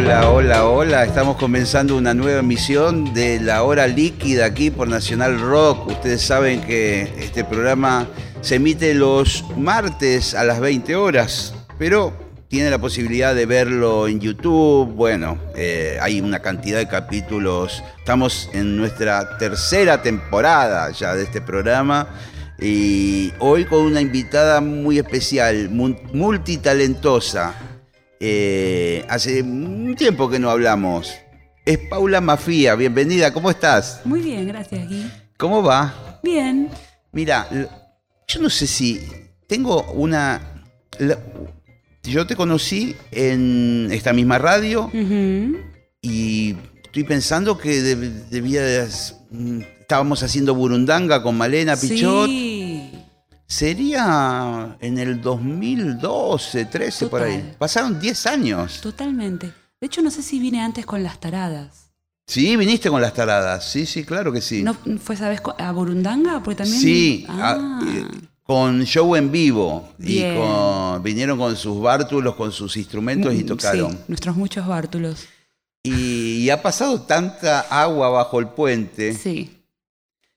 [0.00, 1.04] Hola, hola, hola.
[1.04, 5.88] Estamos comenzando una nueva emisión de La Hora Líquida aquí por Nacional Rock.
[5.88, 8.06] Ustedes saben que este programa
[8.40, 12.12] se emite los martes a las 20 horas, pero
[12.46, 14.86] tiene la posibilidad de verlo en YouTube.
[14.94, 17.82] Bueno, eh, hay una cantidad de capítulos.
[17.98, 22.06] Estamos en nuestra tercera temporada ya de este programa.
[22.60, 27.67] Y hoy con una invitada muy especial, multitalentosa.
[28.20, 31.12] Eh, hace un tiempo que no hablamos.
[31.64, 34.00] Es Paula Mafía, bienvenida, ¿cómo estás?
[34.04, 35.10] Muy bien, gracias, Gui.
[35.36, 36.20] ¿Cómo va?
[36.22, 36.68] Bien.
[37.12, 37.46] Mira,
[38.26, 39.00] yo no sé si
[39.46, 40.64] tengo una...
[42.02, 44.90] yo te conocí en esta misma radio
[46.02, 47.80] y estoy pensando que
[48.30, 49.14] debías...
[49.30, 52.26] Mm, estábamos haciendo Burundanga con Malena Pichot.
[52.26, 52.57] Sí.
[53.48, 57.54] Sería en el 2012, 13 por ahí.
[57.58, 58.80] Pasaron 10 años.
[58.82, 59.50] Totalmente.
[59.80, 61.88] De hecho, no sé si vine antes con las taradas.
[62.26, 63.70] Sí, viniste con las taradas.
[63.70, 64.62] Sí, sí, claro que sí.
[64.62, 66.42] ¿No fue esa vez a Burundanga?
[66.42, 66.78] Porque también...
[66.78, 67.80] Sí, ah.
[68.42, 69.94] con show en vivo.
[69.98, 70.24] Y
[71.00, 73.92] vinieron con sus bártulos, con sus instrumentos y mm, tocaron.
[73.92, 75.24] Sí, nuestros muchos bártulos.
[75.82, 79.14] Y, y ha pasado tanta agua bajo el puente.
[79.14, 79.56] Sí.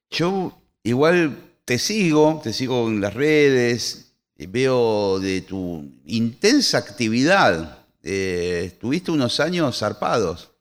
[0.09, 4.11] Yo igual te sigo, te sigo en las redes,
[4.47, 7.79] veo de tu intensa actividad.
[8.03, 10.51] Eh, tuviste unos años zarpados.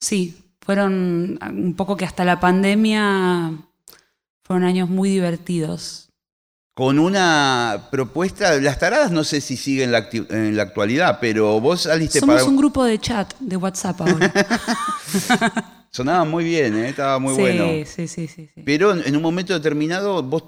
[0.00, 3.52] Sí, fueron un poco que hasta la pandemia
[4.42, 6.10] fueron años muy divertidos.
[6.74, 12.18] Con una propuesta, las taradas no sé si siguen en la, actualidad, pero vos saliste
[12.18, 14.32] Somos un grupo de chat de WhatsApp ahora.
[15.94, 16.88] Sonaba muy bien, ¿eh?
[16.88, 17.66] estaba muy bueno.
[17.86, 18.62] Sí, sí, sí, sí.
[18.64, 20.42] Pero en un momento determinado vos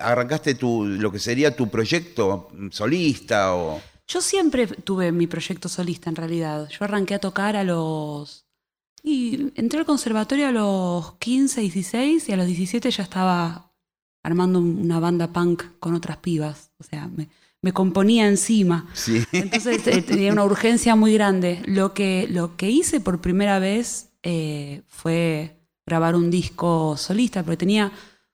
[0.00, 3.78] arrancaste tu, lo que sería tu proyecto solista o...
[4.08, 6.70] Yo siempre tuve mi proyecto solista en realidad.
[6.70, 8.46] Yo arranqué a tocar a los...
[9.02, 13.70] Y entré al conservatorio a los 15, 16 y a los 17 ya estaba
[14.22, 16.70] armando una banda punk con otras pibas.
[16.78, 17.10] O sea,
[17.60, 18.88] me, componía encima.
[18.94, 19.22] Sí.
[19.32, 21.60] Entonces eh, tenía una urgencia muy grande.
[21.66, 25.56] Lo que, lo que hice por primera vez eh, fue
[25.86, 27.92] grabar un disco solista, porque tenía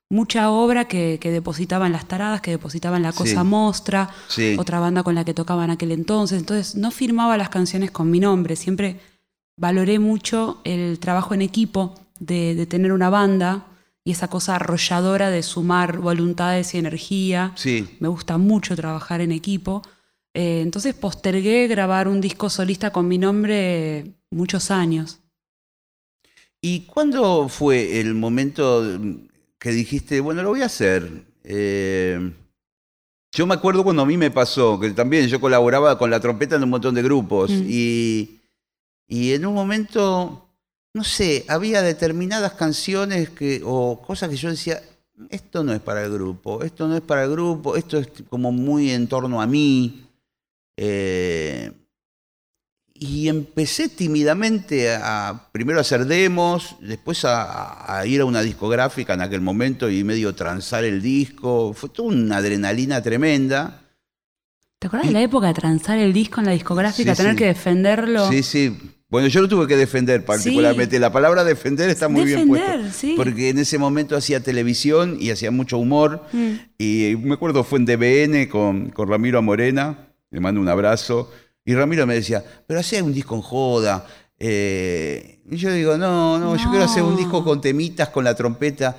[0.09, 4.09] mucha obra que, depositaba en Las Taradas, que depositaba en La Cosa Mostra,
[4.57, 6.39] otra banda con la que tocaba en aquel entonces.
[6.39, 9.01] Entonces no firmaba las canciones con mi nombre, siempre
[9.59, 13.67] valoré mucho el trabajo en equipo, de, tener una banda
[14.03, 17.53] y esa cosa arrolladora de sumar voluntades y energía.
[18.01, 19.83] Me gusta mucho trabajar en equipo.
[20.33, 25.22] Eh, entonces postergué grabar un disco solista con mi nombre muchos años.
[26.65, 28.85] ¿Y cuándo fue el momento
[29.59, 31.25] que dijiste, bueno, lo voy a hacer?
[31.43, 32.33] Eh,
[33.33, 36.55] yo me acuerdo cuando a mí me pasó, que también yo colaboraba con la trompeta
[36.55, 37.65] en un montón de grupos mm.
[37.67, 38.41] y,
[39.09, 40.47] y en un momento,
[40.95, 44.81] no sé, había determinadas canciones que, o cosas que yo decía,
[45.31, 48.53] esto no es para el grupo, esto no es para el grupo, esto es como
[48.53, 50.07] muy en torno a mí.
[50.77, 51.73] Eh,
[53.03, 59.23] y empecé tímidamente a primero a hacer demos, después a, ir a una discográfica en
[59.23, 61.75] aquel momento y medio transar el disco.
[61.75, 63.83] Fue toda una adrenalina tremenda.
[64.79, 68.31] ¿Te acuerdas de la época de transar el disco en la discográfica, tener que defenderlo?
[68.31, 68.79] Sí, sí.
[69.09, 71.01] Bueno, yo lo tuve que defender particularmente.
[71.01, 72.79] La palabra defender está muy bien puesta.
[73.17, 76.25] Porque en ese momento hacía televisión y hacía mucho humor.
[76.33, 76.53] Mm.
[76.79, 80.09] Y me acuerdo fue en DBN con, con Ramiro Morena.
[80.31, 81.31] Le mando un abrazo
[81.65, 84.07] y Ramiro me decía, pero hacía un disco en joda.
[84.39, 88.35] Eh, y yo digo, no, no, yo quiero hacer un disco con temitas, con la
[88.35, 88.97] trompeta.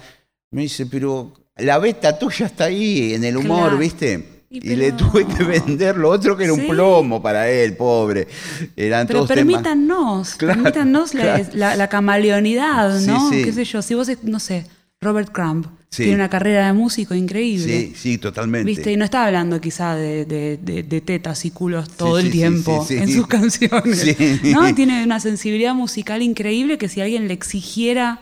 [0.51, 4.45] Me dice, pero la beta tuya está ahí, en el humor, ¿viste?
[4.49, 8.27] Y, le tuve que vender lo otro que era un plomo para él, pobre.
[8.75, 11.13] Eran pero permítanos, permítanos
[11.53, 13.31] La, la, camaleonidad, ¿no?
[13.31, 13.81] ¿Qué sé yo?
[13.81, 14.67] Si vos, no sé,
[15.01, 17.87] Robert Crumb tiene una carrera de músico increíble.
[17.87, 18.65] Sí, sí, totalmente.
[18.65, 18.91] ¿Viste?
[18.91, 24.17] Y no está hablando quizá de, tetas y culos todo el tiempo en sus canciones.
[24.43, 24.73] ¿no?
[24.73, 28.19] Tiene una sensibilidad musical increíble que si alguien le exigiera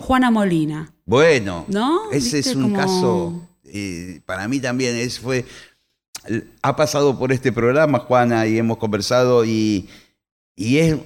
[0.00, 0.92] Juana Molina.
[1.04, 2.10] Bueno, ¿no?
[2.10, 5.44] ese es un caso, eh, para mí también es, fue...
[6.62, 9.88] ha pasado por este programa, Juana, y hemos conversado y,
[10.56, 10.96] y es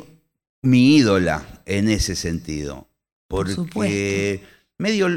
[0.63, 2.89] mi ídola en ese sentido.
[3.29, 4.43] Porque
[4.79, 5.09] medio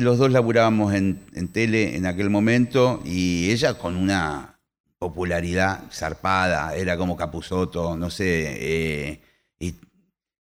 [0.00, 4.58] los dos laburábamos en, en, tele en aquel momento y ella con una
[4.98, 9.20] popularidad zarpada, era como Capuzoto, no sé, eh,
[9.58, 9.74] y,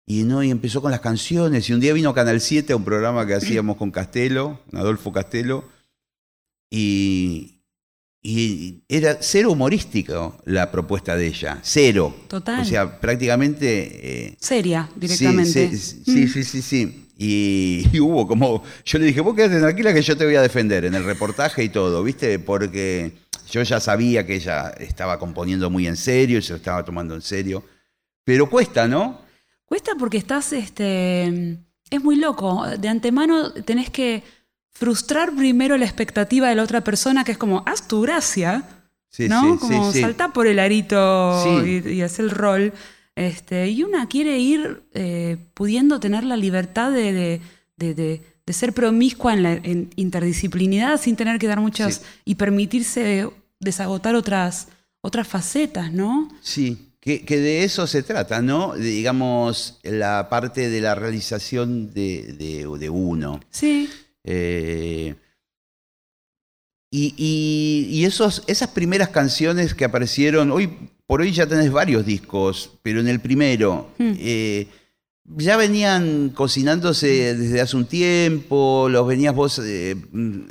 [0.06, 2.84] y, no, y empezó con las canciones y un día vino Canal 7 a un
[2.84, 5.64] programa que hacíamos con Castelo, Adolfo Castelo,
[6.70, 7.60] y,
[8.22, 12.14] y era cero humorístico la propuesta de ella, cero.
[12.28, 12.60] Total.
[12.60, 14.26] O sea, prácticamente...
[14.28, 15.76] Eh, Seria, directamente.
[15.76, 16.28] Sí, sí, mm.
[16.28, 17.07] sí, sí, sí.
[17.20, 20.84] Y, hubo como, yo le dije, vos quédate tranquila que yo te voy a defender
[20.84, 22.38] en el reportaje y todo, ¿viste?
[22.38, 23.12] Porque
[23.50, 27.16] yo ya sabía que ella estaba componiendo muy en serio y se lo estaba tomando
[27.16, 27.64] en serio.
[28.24, 29.20] Pero cuesta, ¿no?
[29.64, 31.58] Cuesta porque estás, este,
[31.90, 32.64] es muy loco.
[32.78, 34.22] De antemano tenés que
[34.70, 38.62] frustrar primero la expectativa de la otra persona, que es como, haz tu gracia,
[39.28, 39.58] ¿no?
[39.58, 42.72] como salta por el arito y, haz el rol.
[43.18, 47.40] Este, y una quiere ir eh, pudiendo tener la libertad de,
[48.46, 49.60] ser promiscua en la
[49.96, 53.28] interdisciplinidad sin tener que dar muchas y permitirse
[53.58, 54.68] desagotar otras,
[55.00, 56.32] otras facetas, ¿no?
[56.42, 58.76] Sí, que, de eso se trata, ¿no?
[58.76, 63.40] digamos, la parte de la realización de, uno.
[63.50, 63.90] Sí.
[64.22, 65.16] Eh,
[66.92, 70.70] y, esos, esas primeras canciones que aparecieron, hoy
[71.08, 74.12] por hoy ya tenés varios discos, pero en el primero, hmm.
[74.18, 74.68] eh,
[75.38, 79.96] ya venían cocinándose desde hace un tiempo, los venías vos eh,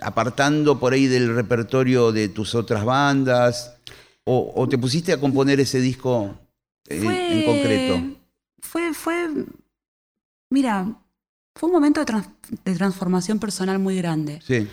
[0.01, 3.75] apartando por ahí del repertorio de tus otras bandas,
[4.23, 6.35] o, te pusiste a componer ese disco
[6.87, 8.17] en concreto.
[8.59, 9.29] Fue, fue,
[10.49, 10.91] mira,
[11.55, 14.41] fue un momento de, transformación personal muy grande.
[14.43, 14.67] Sí.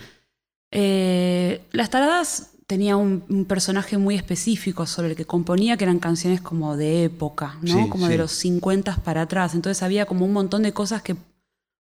[0.71, 6.41] Eh, Las Taradas tenía un, personaje muy específico sobre el que componía, que eran canciones
[6.41, 7.89] como de época, ¿no?
[7.89, 9.53] como de los 50 para atrás.
[9.53, 11.15] Entonces había como un montón de cosas que,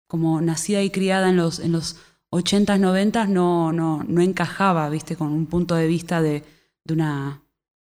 [0.09, 1.97] como nacida y criada en los, en los
[2.31, 5.17] 80s, 90 no, no, no encajaba, ¿viste?
[5.17, 6.43] Con un punto de vista de,
[6.89, 7.43] una,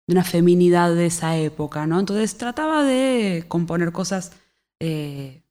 [0.06, 2.00] de una feminidad de esa época, ¿no?
[2.00, 4.34] Entonces trataba de componer cosas
[4.80, 5.44] eh,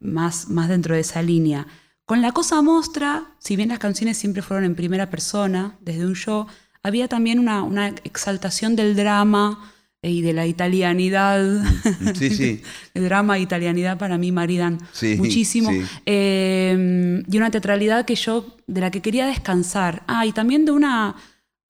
[0.00, 1.68] más, más dentro de esa línea.
[2.06, 6.14] Con La Cosa Mostra, si bien las canciones siempre fueron en primera persona, desde un
[6.14, 6.46] yo,
[6.82, 9.72] había también una, exaltación del drama
[10.02, 11.42] eh, y de la italianidad.
[11.42, 12.62] Mm, sí, sí.
[12.92, 14.78] El drama e italianidad para mí maridan
[15.16, 15.70] muchísimo.
[16.04, 20.02] Eh, y una teatralidad que yo, de la que quería descansar.
[20.06, 21.16] Ah, y también de una,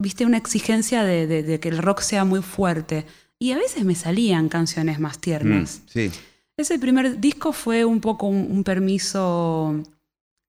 [0.01, 3.07] viste, una exigencia de, que el rock sea muy fuerte.
[3.39, 5.83] Y a veces me salían canciones más tiernas.
[5.85, 6.11] Mm, sí.
[6.57, 9.81] Ese primer disco fue un poco un permiso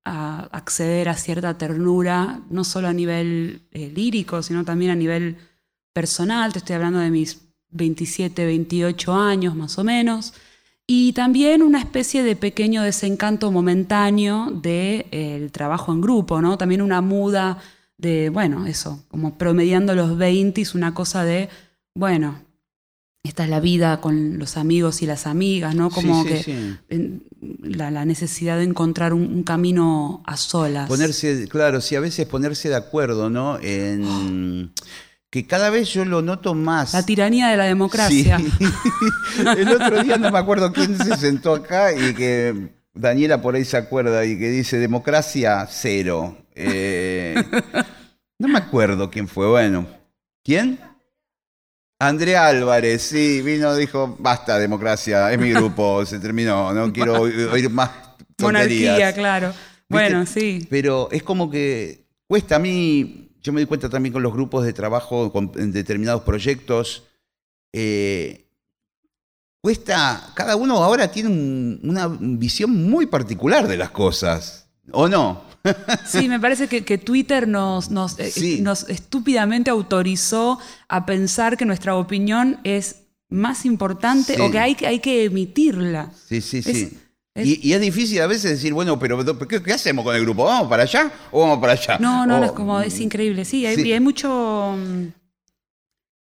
[0.05, 5.37] a acceder a cierta ternura, no solo a nivel eh, lírico, sino también a nivel
[5.93, 6.53] personal.
[6.53, 7.41] Te estoy hablando de mis
[7.71, 10.33] 27, 28 años más o menos.
[10.87, 14.61] Y también una especie de pequeño desencanto momentáneo del
[15.41, 16.59] de, trabajo en grupo, ¿no?
[16.59, 17.57] También una muda
[17.97, 21.49] de, bueno, eso, como promediando los 20, una cosa de,
[21.95, 22.44] bueno,
[23.25, 25.89] esta es la vida con los amigos y las amigas, ¿no?
[25.89, 27.19] Como que
[27.61, 30.87] La, necesidad de encontrar un, camino a solas.
[30.87, 33.57] Ponerse, claro, sí, a veces ponerse de acuerdo, ¿no?
[33.61, 34.71] En
[35.29, 36.93] que cada vez yo lo noto más.
[36.93, 38.37] La tiranía de la democracia.
[39.57, 43.65] El otro día no me acuerdo quién se sentó acá y que Daniela por ahí
[43.65, 46.37] se acuerda y que dice democracia cero.
[46.53, 47.35] Eh,
[48.39, 49.87] no me acuerdo quién fue, bueno.
[50.43, 50.79] ¿Quién?
[51.99, 57.69] Andrea Álvarez, sí, vino, dijo, basta, democracia, es mi grupo, se terminó, no quiero oír
[57.69, 57.89] más
[58.35, 58.91] tonterías.
[58.91, 59.53] Monarquía, claro.
[59.87, 60.67] Bueno, sí.
[60.69, 64.65] Pero es como que cuesta a mí, yo me doy cuenta también con los grupos
[64.65, 67.03] de trabajo en determinados proyectos,
[67.71, 68.45] eh,
[69.61, 75.43] cuesta, cada uno ahora tiene una visión muy particular de las cosas, ¿o no?
[76.05, 81.95] Sí, me parece que, Twitter nos, nos, eh, nos, estúpidamente autorizó a pensar que nuestra
[81.95, 82.97] opinión es
[83.29, 86.11] más importante o que hay, hay que emitirla.
[86.27, 86.97] Sí, sí, sí.
[87.35, 90.45] y, es difícil a veces decir, bueno, pero ¿qué, hacemos con el grupo?
[90.45, 91.97] ¿Vamos para allá o vamos para allá?
[91.99, 93.45] No, no, es como, es increíble.
[93.45, 95.07] Sí, hay, hay mucho, mm,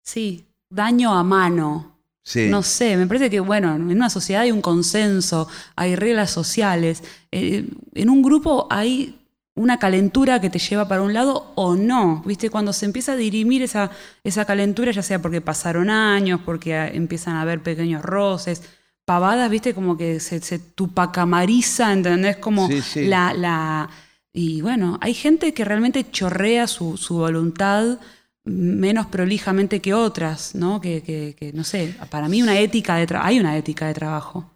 [0.03, 1.97] sí, daño a mano.
[2.35, 7.01] No sé, me parece que, bueno, en una sociedad hay un consenso, hay reglas sociales.
[7.31, 9.17] Eh, en un grupo hay
[9.57, 12.23] una calentura que te lleva para un lado o no.
[12.25, 12.49] ¿Viste?
[12.49, 13.91] Cuando se empieza a dirimir esa,
[14.23, 18.63] esa calentura, ya sea porque pasaron años, porque empiezan a haber pequeños roces,
[19.05, 19.73] pavadas, ¿viste?
[19.73, 22.37] Como que se, se tupacamariza, ¿entendés?
[22.37, 22.67] Como
[23.07, 23.89] La, la.
[24.33, 27.99] Y bueno, hay gente que realmente chorrea su, voluntad
[28.45, 30.79] menos prolijamente que otras, ¿no?
[30.79, 34.51] Que, que- que, no sé, para mí una ética de hay una ética de trabajo.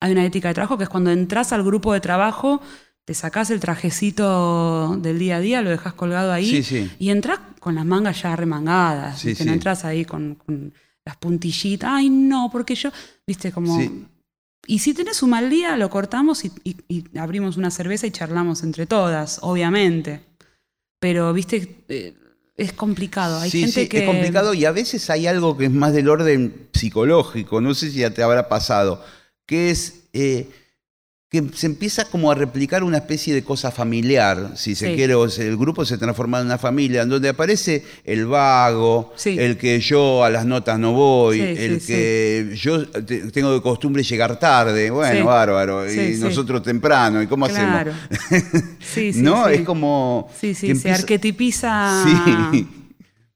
[0.00, 2.60] Hay una ética de trabajo que es cuando entras al grupo de trabajo,
[3.04, 6.90] te sacás el trajecito del día a día, lo dejas colgado ahí Sí, sí.
[6.98, 10.72] y entras con las mangas ya remangadas, Sí, no entras ahí con, con
[11.04, 12.90] las puntillitas, ay no, porque yo,
[13.26, 13.78] viste, como...
[14.66, 18.10] Y si tenés un mal día, lo cortamos y, y- y abrimos una cerveza y
[18.10, 20.22] charlamos entre todas, obviamente.
[20.98, 22.14] Pero, viste, eh,
[22.56, 23.38] es complicado.
[23.40, 23.98] Hay sí, gente sí, que...
[23.98, 27.90] es complicado y a veces hay algo que es más del orden psicológico, no sé
[27.90, 29.04] si ya te habrá pasado,
[29.46, 30.48] que es eh,
[31.42, 34.94] que se empieza como a replicar una especie de cosa familiar, si se Sí.
[34.94, 39.36] quiere, o el grupo se transforma en una familia, en donde aparece el vago, Sí.
[39.38, 43.60] el que yo a las notas no voy, Sí, el que yo te- tengo de
[43.60, 47.92] costumbre llegar tarde, bueno, bárbaro, y nosotros temprano, ¿y cómo Claro.
[48.10, 48.44] hacemos?
[48.80, 50.30] Sí, sí, no, es como...
[50.40, 52.04] Sí, sí, se arquetipiza...
[52.52, 52.66] Sí.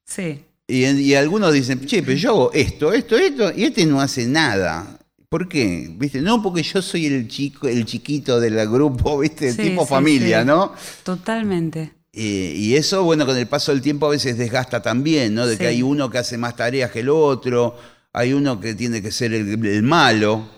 [0.05, 0.45] Sí.
[0.67, 4.27] Y, y algunos dicen, che, pero yo hago esto, esto, esto, y este no hace
[4.27, 4.98] nada.
[5.29, 5.91] ¿Por qué?
[5.97, 6.23] ¿Viste?
[6.23, 9.53] No, porque yo soy el chico, el chiquito del grupo, ¿viste?
[9.53, 10.47] Sí, tipo sí, familia, sí.
[10.47, 10.73] ¿no?
[11.03, 11.93] Totalmente.
[12.13, 15.47] Eh, y eso, bueno, con el paso del tiempo a veces desgasta también, ¿no?
[15.47, 17.77] De que hay uno que hace más tareas que el otro,
[18.13, 20.49] hay uno que tiene que ser el, el malo.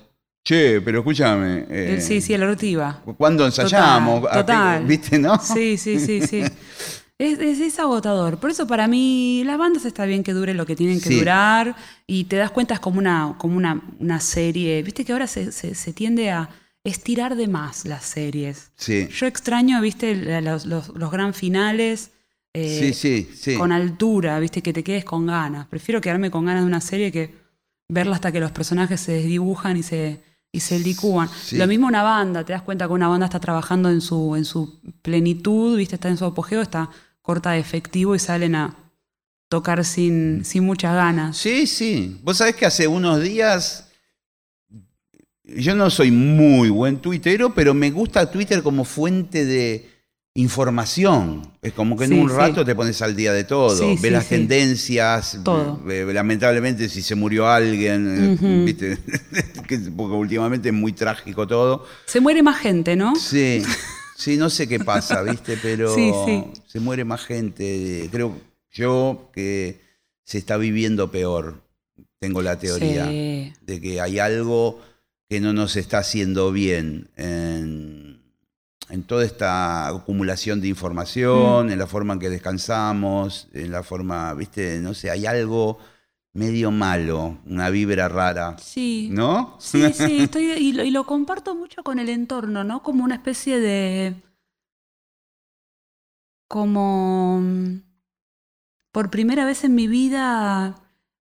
[0.45, 1.67] Che, pero escúchame.
[1.69, 3.03] eh, El- sí, sí, el ortiva.
[3.19, 4.23] ¿Cuándo ensayamos?
[4.23, 4.85] Total, ¿A qué- total.
[4.87, 5.39] ¿Viste, no?
[5.39, 6.43] Sí, sí, sí, sí.
[7.21, 8.39] Es, es- es agotador.
[8.39, 11.19] Por eso para mí las bandas está bien que duren lo que tienen que Sí.
[11.19, 14.83] durar y te das cuenta es como una, como una, una serie.
[14.83, 16.49] Viste que ahora se, se- se tiende a
[16.83, 18.71] estirar de más las series.
[18.77, 19.07] Sí.
[19.13, 22.11] Yo extraño, viste, los, los, los gran finales
[22.55, 23.55] eh, sí, sí, sí.
[23.55, 25.67] con altura, viste, que te quedes con ganas.
[25.67, 27.35] Prefiero quedarme con ganas de una serie que
[27.89, 30.23] verla hasta que los personajes se desdibujan y se,
[30.53, 31.29] y se licúan.
[31.29, 31.59] Sí.
[31.59, 34.47] Lo mismo una banda, te das cuenta que una banda está trabajando en su, en
[34.47, 36.89] su plenitud, viste, está en su apogeo, está
[37.23, 38.77] corta de efectivo y salen a
[39.49, 41.37] tocar sin, sin muchas ganas.
[41.37, 42.21] Sí, sí.
[42.23, 43.87] Vos sabés que hace unos días.
[45.45, 49.89] Yo no soy muy buen tuitero, pero me gusta Twitter como fuente de
[50.35, 51.43] información.
[51.61, 53.77] Es como que en Sí, un rato te pones al día de todo.
[53.77, 55.39] Sí, Ves las tendencias.
[55.45, 55.81] Todo.
[56.13, 58.65] lamentablemente, si se murió alguien, eh.
[58.65, 58.99] ¿viste?
[59.67, 61.85] Que- porque últimamente es muy trágico todo.
[62.07, 63.15] Se muere más gente, ¿no?
[63.17, 63.63] Sí,
[64.21, 65.57] sí, no sé qué pasa, ¿viste?
[65.61, 66.45] Pero Sí, sí.
[66.67, 68.09] se muere más gente.
[68.13, 68.37] Creo
[68.71, 69.81] yo que
[70.25, 71.63] se está viviendo peor.
[72.19, 73.53] Tengo la teoría Sí.
[73.63, 74.81] de que hay algo
[75.29, 78.21] que no nos está haciendo bien en,
[78.91, 81.71] en toda esta acumulación de información, Mm.
[81.71, 84.79] en la forma en que descansamos, en la forma, ¿viste?
[84.81, 85.79] No sé, hay algo
[86.33, 89.09] medio malo, una vibra rara, Sí.
[89.13, 89.57] ¿no?
[89.59, 92.83] Sí, sí, estoy, y, lo, y lo comparto mucho con el entorno, ¿no?
[92.83, 94.15] Como una especie de.
[96.49, 97.41] Como.
[97.41, 97.83] mm,
[98.93, 100.80] Por primera vez en mi vida.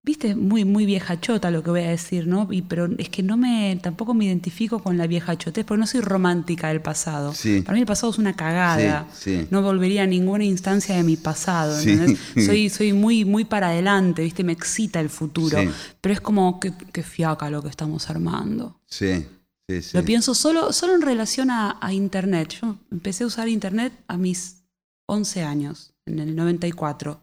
[0.06, 2.46] Viste, muy, muy vieja chota lo que voy a decir, ¿no?
[2.52, 3.76] Y, pero es que no me.
[3.82, 7.34] tampoco me identifico con la vieja chotez, porque no soy romántica del pasado.
[7.34, 7.62] Sí.
[7.62, 9.08] Para mí el pasado es una cagada.
[9.12, 9.48] Sí, sí.
[9.50, 11.76] No volvería a ninguna instancia de mi pasado.
[12.36, 14.44] Soy, soy muy, muy para adelante, ¿viste?
[14.44, 15.58] Me excita el futuro.
[16.00, 18.80] Pero es como que, que fiaca lo que estamos armando.
[18.86, 19.26] Sí,
[19.68, 19.96] sí, sí.
[19.96, 22.60] Lo pienso solo, solo en relación a, a Internet.
[22.62, 24.62] Yo empecé a usar Internet a mis
[25.06, 27.20] 11 años, en el 94,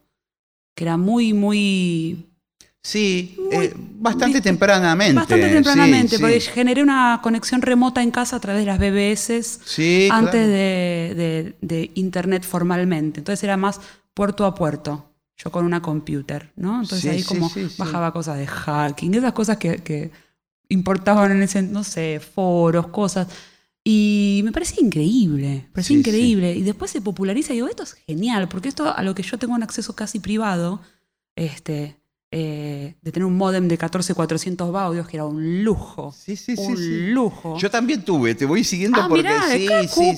[0.75, 2.32] que era muy, muy...
[2.85, 5.13] Sí, Muy- eh, bastante tempranamente.
[5.15, 6.21] Bastante sí, tempranamente, sí.
[6.21, 10.47] porque generé una conexión remota en casa a través de las BBS Sí, antes claro.
[10.47, 13.21] de, de- de Internet formalmente.
[13.21, 13.79] Entonces era más
[14.13, 16.73] puerto a puerto, yo con una computer, ¿no?
[16.81, 17.75] Entonces Sí, ahí sí, como sí, sí.
[17.77, 20.11] bajaba cosas de hacking, esas cosas que, que
[20.67, 23.27] importaban en ese, no sé, foros, cosas.
[23.85, 26.53] Y me parecía increíble, me parecía Sí, increíble.
[26.53, 29.37] Y después se populariza y digo, esto es genial, porque esto a lo que yo
[29.37, 30.81] tengo un acceso casi privado,
[31.37, 31.97] este,
[32.35, 36.11] eh, de tener un modem de 14400 baudios, que era un lujo.
[36.17, 37.07] Sí, sí, sí, un sí.
[37.11, 37.59] lujo.
[37.59, 40.17] Yo también tuve, te voy siguiendo ah, porque mirá, sí, sí,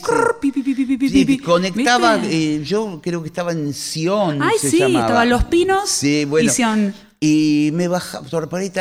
[1.09, 1.37] sí.
[1.39, 4.41] conectaba, eh, yo creo que estaba en Sion.
[4.41, 5.25] Ay, se sí, llamaba.
[5.25, 6.49] los pinos Sí, bueno.
[6.49, 6.93] y Sion.
[7.19, 8.25] Y me bajaba,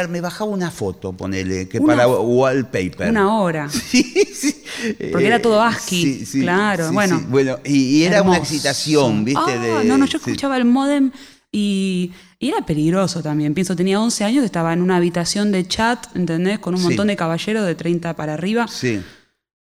[0.08, 3.10] me bajaba una foto, ponele, que Una para wallpaper.
[3.10, 3.68] Una hora.
[3.70, 4.62] Sí, sí.
[5.10, 7.20] Porque era todo Eh, ASCII, claro, bueno.
[7.28, 9.40] Bueno, y, y era una excitación, ¿viste?
[9.44, 11.10] Ah, de- no, no, yo escuchaba el modem
[11.56, 13.54] y, y era peligroso también.
[13.54, 16.58] Pienso, tenía 11 años, estaba en una habitación de chat, ¿entendés?
[16.58, 16.86] Con un Sí.
[16.88, 18.66] montón de caballeros de 30 para arriba.
[18.68, 19.00] Sí,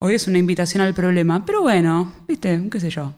[0.04, 1.46] Hoy es una invitación al problema.
[1.46, 2.60] Pero bueno, ¿viste?
[2.72, 3.14] ¿Qué sé yo?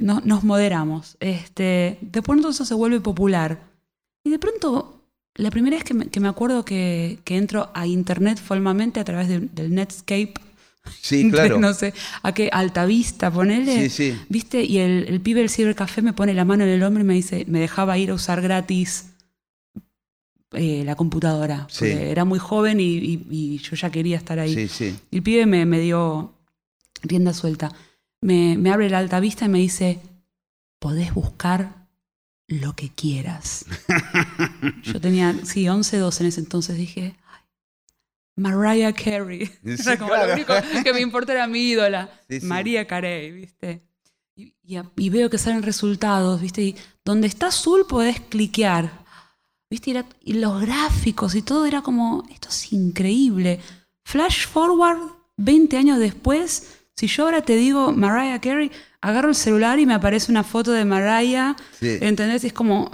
[0.00, 1.16] No- nos moderamos.
[1.20, 3.58] Este, de pronto eso se vuelve popular.
[4.24, 5.00] Y de pronto,
[5.36, 9.04] la primera vez que me, que me acuerdo que, que entro a internet formalmente a
[9.04, 10.34] través de- del Netscape,
[11.00, 11.58] Sí, claro.
[11.58, 13.88] no sé, a qué altavista, ponele.
[13.88, 14.20] Sí, sí.
[14.28, 14.62] ¿Viste?
[14.64, 17.14] Y el, el pibe del cibercafé me pone la mano en el hombro y me
[17.14, 19.10] dice, me dejaba ir a usar gratis
[20.52, 21.66] eh, la computadora.
[21.70, 21.86] Sí.
[21.86, 24.54] Era muy joven y, y- y yo ya quería estar ahí.
[24.54, 24.96] Sí, sí.
[25.10, 26.34] Y el pibe me, me dio
[27.02, 27.72] rienda suelta.
[28.20, 30.00] Me, me abre la altavista y me dice,
[30.78, 31.86] podés buscar
[32.48, 33.66] lo que quieras.
[34.84, 36.76] Yo tenía, sí, 11, 12 en ese entonces.
[36.78, 37.25] Dije, "Ay,
[38.36, 39.46] Mariah Carey.
[39.64, 40.28] Sí, Era como claro.
[40.28, 42.08] lo único que me importa era mi ídola.
[42.28, 42.46] Sí, sí.
[42.46, 43.82] María Carey, ¿viste?
[44.34, 46.62] Y, y a- y veo que salen resultados, ¿viste?
[46.62, 49.04] Y donde está azul podés cliquear.
[49.70, 49.90] ¿Viste?
[49.90, 53.60] Y, era- y los gráficos y todo era como, esto es increíble.
[54.04, 54.98] Flash forward
[55.38, 59.94] 20 años después, si yo ahora te digo Mariah Carey, agarro el celular y me
[59.94, 61.56] aparece una foto de Mariah.
[61.80, 62.44] ¿entendés?
[62.44, 62.90] Y es como,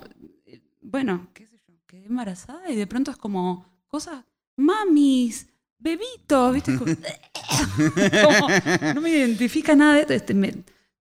[0.81, 4.25] bueno, qué sé yo, quedé embarazada y de pronto es como cosas,
[4.57, 5.47] mamis,
[5.79, 6.77] bebitos, ¿viste?
[6.77, 8.49] Como-
[8.95, 10.13] no me identifica nada de esto.
[10.15, 10.55] este, me-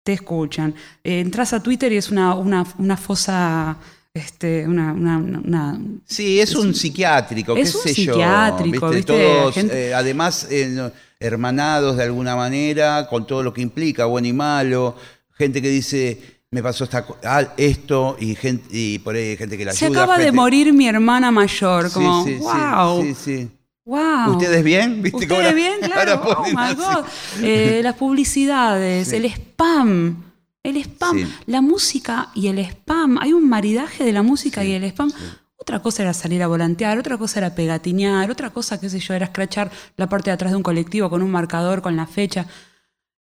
[0.04, 0.74] te escuchan.
[1.04, 3.78] Eh, entras a Twitter y es una, una, una fosa,
[4.14, 8.14] este, una, una- una- Sí, es un psiquiátrico, qué Es un sé yo.
[8.14, 9.04] psiquiátrico, ¿viste?
[9.14, 14.28] Todos, Gente- eh, además, eh, hermanados de alguna manera, con todo lo que implica, bueno
[14.28, 14.96] y malo.
[15.38, 16.20] Gente que dice,
[16.54, 19.86] me pasó esta, ah, esto, y, gente, y por ahí hay gente que la Se
[19.86, 20.04] ayuda.
[20.04, 23.50] acaba de morir mi hermana mayor, como, sí, sí, wow, sí, sí.
[23.86, 24.32] wow.
[24.32, 25.02] ¿Ustedes bien?
[25.02, 25.80] ¿Viste cómo ¿Ustedes la- bien?
[25.90, 26.22] Claro.
[26.26, 26.76] Oh my.
[26.76, 27.06] God.
[27.42, 30.26] Eh, las publicidades, el spam.
[30.62, 33.18] El spam, la música y el spam.
[33.20, 35.10] Hay un maridaje de la música y el spam.
[35.56, 39.14] Otra cosa era salir a volantear, otra cosa era pegatinear, otra cosa, qué sé yo,
[39.14, 42.46] era escrachar la parte de atrás de un colectivo con un marcador, con la fecha.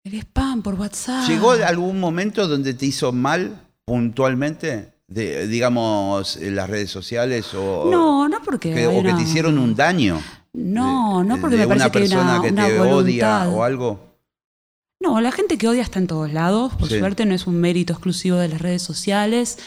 [0.04, 1.28] El spam por WhatsApp.
[1.28, 4.94] ¿Llegó algún momento donde te hizo mal puntualmente?
[5.08, 8.72] De, digamos, en las redes sociales o, No, no porque.
[8.72, 10.20] que, o que te hicieron un daño.
[10.52, 13.62] No, no porque de me parece una que hay persona una, que te odia o
[13.64, 14.00] algo.
[15.00, 16.98] No, la gente que odia está en todos lados, por Sí.
[16.98, 19.58] suerte no es un mérito exclusivo de las redes sociales.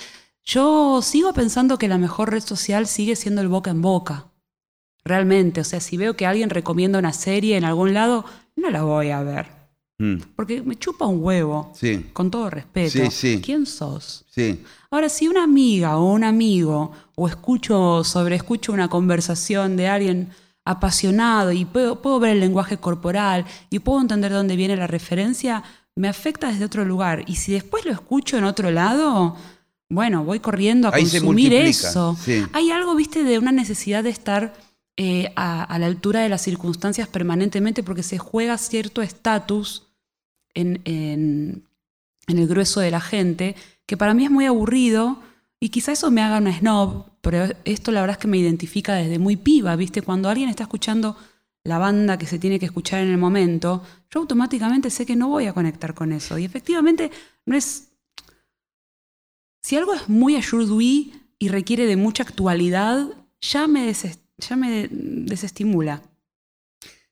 [0.45, 4.27] Yo sigo pensando que la mejor red social sigue siendo el boca en boca.
[5.03, 8.23] Realmente, o sea, si veo que alguien recomienda una serie en algún lado,
[8.55, 9.47] no la voy a ver.
[9.99, 12.89] Mm, Porque me chupa un huevo, Sí, con todo respeto.
[12.91, 13.41] Sí, sí.
[13.43, 14.25] ¿Quién sos?
[14.89, 20.29] Ahora, si una amiga o un amigo, o escucho sobre escucho una conversación de alguien
[20.65, 24.87] apasionado y puedo, puedo ver el lenguaje corporal y puedo entender de dónde viene la
[24.87, 25.63] referencia,
[25.95, 27.23] me afecta desde otro lugar.
[27.27, 29.35] Y si después lo escucho en otro lado,
[29.89, 32.17] bueno, voy corriendo a Ahí consumir eso.
[32.19, 32.43] sí.
[32.53, 34.53] Hay algo, viste, de una necesidad de estar
[34.97, 39.87] eh, a, la altura de las circunstancias permanentemente porque se juega cierto estatus
[40.53, 41.63] en, en-
[42.27, 45.19] el grueso de la gente, que para mí es muy aburrido
[45.59, 48.95] y quizá eso me haga una snob, pero esto la verdad es que me identifica
[48.95, 50.01] desde muy piba, ¿viste?
[50.01, 51.17] Cuando alguien está escuchando
[51.65, 55.27] la banda que se tiene que escuchar en el momento, yo automáticamente sé que no
[55.29, 56.37] voy a conectar con eso.
[56.37, 57.11] Y efectivamente
[57.45, 57.89] no es...
[59.61, 63.07] Si algo es muy aujourd'hui y requiere de mucha actualidad,
[63.41, 66.01] ya me, deses- ya me desestimula.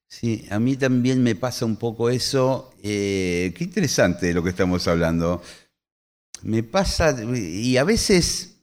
[0.07, 2.73] Sí, a mí también me pasa un poco eso.
[2.83, 5.41] Eh, qué interesante lo que estamos hablando.
[6.43, 8.57] Me pasa, y a veces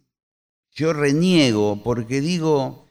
[0.72, 2.86] yo reniego porque digo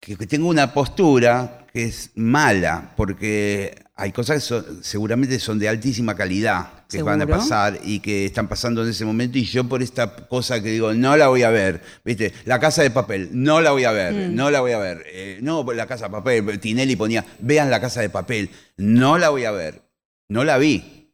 [0.00, 5.58] que que tengo una postura que es mala, porque hay cosas que son- seguramente son
[5.58, 9.44] de altísima calidad que van a pasar y que están pasando en ese momento y
[9.44, 12.32] yo por esta cosa que digo, no la voy a ver, ¿viste?
[12.44, 14.34] La casa de papel, no la voy a ver, Mm.
[14.34, 15.02] no la voy a ver.
[15.06, 19.30] Eh, no, la casa de papel, Tinelli ponía, vean la casa de papel, no la
[19.30, 19.82] voy a ver.
[20.28, 21.10] No la vi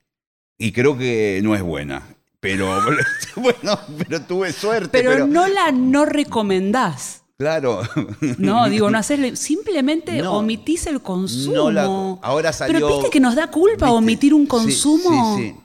[0.59, 2.03] y creo que no es buena.
[2.41, 2.67] Pero
[3.37, 4.89] bueno, pero tuve suerte.
[4.91, 7.22] Pero, Pero, no la no recomendás.
[7.43, 7.83] Claro.
[8.39, 9.37] No, digo, no hacerle.
[9.37, 10.39] Simplemente No.
[10.39, 11.55] omitís el consumo.
[11.57, 11.85] No la-
[12.23, 12.75] ahora salió.
[12.75, 13.99] Pero viste que nos da culpa ¿viste?
[13.99, 15.37] omitir un consumo.
[15.37, 15.57] Sí, sí.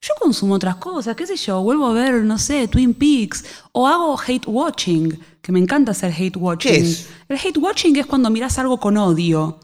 [0.00, 3.86] Yo consumo otras cosas, qué sé yo, vuelvo a ver, no sé, Twin Peaks, o
[3.88, 6.70] hago hate watching, que me encanta hacer hate watching.
[6.72, 7.08] ¿Qué es?
[7.28, 9.58] El hate watching es cuando mirás algo con odio.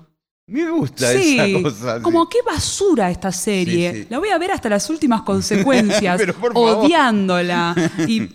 [0.49, 1.97] Me gusta Sí, esa cosa.
[1.99, 2.03] sí.
[2.03, 3.93] como qué basura esta serie.
[4.03, 4.07] Sí.
[4.11, 6.21] La voy a ver hasta las últimas consecuencias,
[6.53, 7.75] odiándola.
[8.09, 8.29] Y,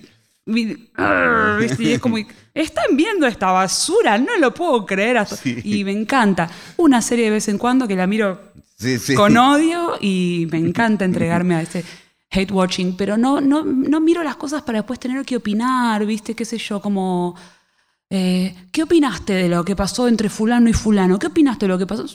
[0.57, 2.17] y- es como,
[2.53, 5.17] están viendo esta basura, no lo puedo creer.
[5.17, 5.59] hasta- Sí.
[5.63, 6.49] Y me encanta.
[6.77, 9.13] Una serie de vez en cuando que la miro Sí, sí.
[9.15, 11.83] con odio y me encanta entregarme a ese
[12.31, 16.35] hate watching, pero no, no, no miro las cosas para después tener que opinar, ¿viste?
[16.35, 16.79] ¿Qué sé yo?
[16.79, 17.35] Como,
[18.11, 21.19] eh, ¿qué opinaste de lo que pasó entre fulano y fulano?
[21.19, 22.05] ¿Qué opinaste de lo que pasó?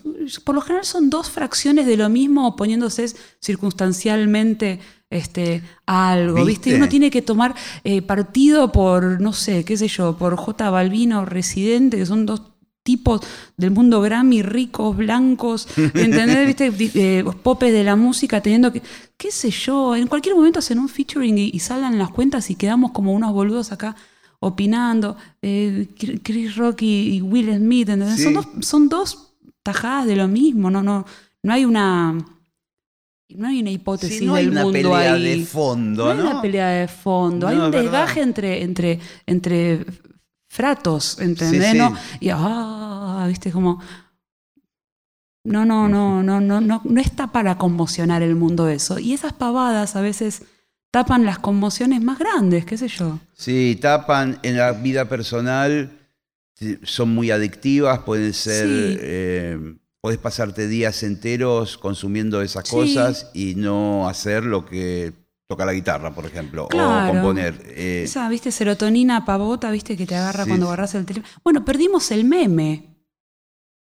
[0.42, 3.06] Por lo general son dos fracciones de lo mismo oponiéndose
[3.40, 6.74] circunstancialmente este, a algo, ¿viste?
[6.74, 7.54] Uno tiene que tomar
[7.84, 10.68] eh, partido por, no sé, qué sé yo, por J.
[10.68, 12.42] Balbino, Residente, que son dos
[12.82, 13.20] tipos
[13.56, 16.46] del mundo Grammy, ricos, blancos, ¿entendés?
[16.48, 16.72] ¿Viste?
[16.94, 18.82] Eh, popes de la música teniendo que,
[19.16, 22.56] qué sé yo, en cualquier momento hacen un featuring y, y salgan las cuentas y
[22.56, 23.94] quedamos como unos boludos acá
[24.44, 25.16] opinando.
[25.40, 25.88] Eh,
[26.22, 28.16] Chris Rock y, Will Smith, ¿entendés?
[28.16, 28.24] Sí.
[28.24, 31.04] Son, dos, son dos tajadas de lo mismo, no, no,
[31.42, 32.24] no hay una...
[33.30, 35.38] No hay una hipótesis Sí, no hay del una mundo pelea ahí.
[35.38, 39.84] de fondo, No hay una pelea de fondo, hay un desgaje entre, entre, entre
[40.48, 41.64] fratos, ¿entendés?
[41.64, 41.78] Sí, sí.
[41.78, 41.96] ¿No?
[42.20, 43.80] Y ah, viste, como.
[45.42, 49.00] No, no, no, no, no, no, no está para conmocionar el mundo eso.
[49.00, 50.42] Y esas pavadas a veces
[50.94, 53.18] tapan las conmociones más grandes, qué sé yo.
[53.32, 55.90] Sí, tapan en la vida personal,
[56.84, 58.96] son muy adictivas, pueden ser, Sí.
[59.00, 62.70] eh, puedes pasarte días enteros consumiendo esas Sí.
[62.76, 65.12] cosas y no hacer lo que
[65.48, 67.10] toca la guitarra, por ejemplo, Claro.
[67.10, 67.60] o componer.
[67.70, 70.50] Eh, Esa, viste, serotonina pavota, viste, que te agarra Sí.
[70.50, 71.28] cuando agarras el teléfono.
[71.42, 72.84] Bueno, perdimos el meme.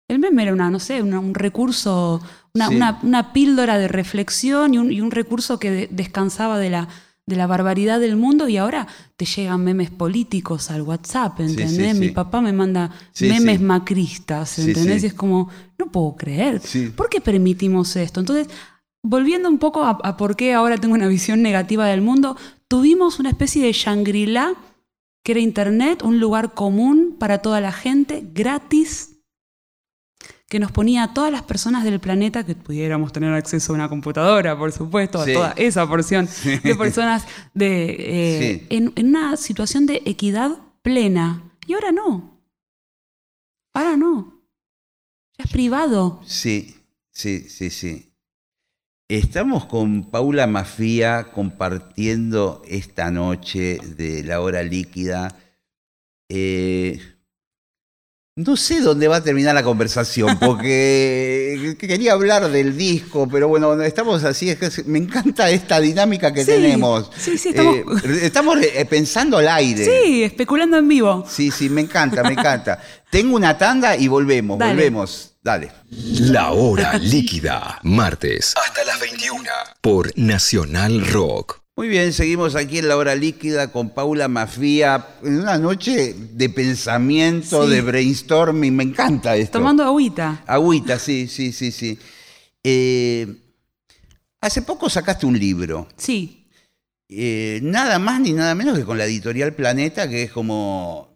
[0.08, 2.20] El meme era una, no sé, una- un recurso,
[2.54, 2.74] una, Sí.
[2.76, 6.88] una- una píldora de reflexión y un, y un recurso que de- descansaba de la,
[7.26, 11.62] de la barbaridad del mundo y ahora te llegan memes políticos al WhatsApp, Sí, sí,
[11.62, 11.96] ¿entendés?
[11.98, 15.02] Mi papá me manda memes macristas, ¿entendés?
[15.04, 16.60] Y es como, no puedo creer.
[16.94, 18.20] ¿Por qué permitimos esto?
[18.20, 18.48] Entonces,
[19.02, 22.36] volviendo un poco a, a por qué ahora tengo una visión negativa del mundo,
[22.68, 24.54] tuvimos una especie de Shangri-La,
[25.22, 29.13] que era Internet, un lugar común para toda la gente, gratis,
[30.48, 33.88] que nos ponía a todas las personas del planeta que pudiéramos tener acceso a una
[33.88, 35.30] computadora, por supuesto, Sí.
[35.30, 36.28] a toda esa porción
[36.62, 38.66] de personas de, eh, Sí.
[38.76, 40.50] en, en una situación de equidad
[40.82, 41.42] plena.
[41.66, 42.38] Y ahora no.
[43.72, 44.42] Ahora no.
[45.38, 46.20] Ya es privado.
[46.26, 46.76] Sí,
[47.10, 48.10] sí, sí, sí.
[49.08, 55.36] Estamos con Paula Mafía compartiendo esta noche de la hora líquida.
[56.28, 57.00] Eh,
[58.36, 63.80] no sé dónde va a terminar la conversación, porque quería hablar del disco, pero bueno,
[63.82, 67.10] estamos así, es que me encanta esta dinámica que Sí, tenemos.
[67.16, 69.84] sí, sí, estamos- Eh, estamos eh, pensando al aire.
[69.84, 71.24] Sí, especulando en vivo.
[71.30, 72.80] Sí, sí, me encanta, me encanta.
[73.10, 74.72] Tengo una tanda y volvemos, Dale.
[74.74, 75.30] volvemos.
[75.40, 75.70] Dale.
[75.90, 79.48] La hora líquida, martes hasta las 21
[79.80, 81.60] por Nacional Rock.
[81.76, 86.48] Muy bien, seguimos aquí en la hora líquida con Paula Mafía en una noche de
[86.48, 87.70] pensamiento, Sí.
[87.72, 88.76] de brainstorming.
[88.76, 89.58] Me encanta esto.
[89.58, 90.44] Tomando agüita.
[90.46, 91.98] Agüita, sí, sí, sí, sí.
[92.62, 93.26] Eh,
[94.40, 95.88] hace poco sacaste un libro.
[95.96, 96.40] Sí,
[97.16, 101.14] Eh, nada más ni nada menos que con la editorial Planeta, que es como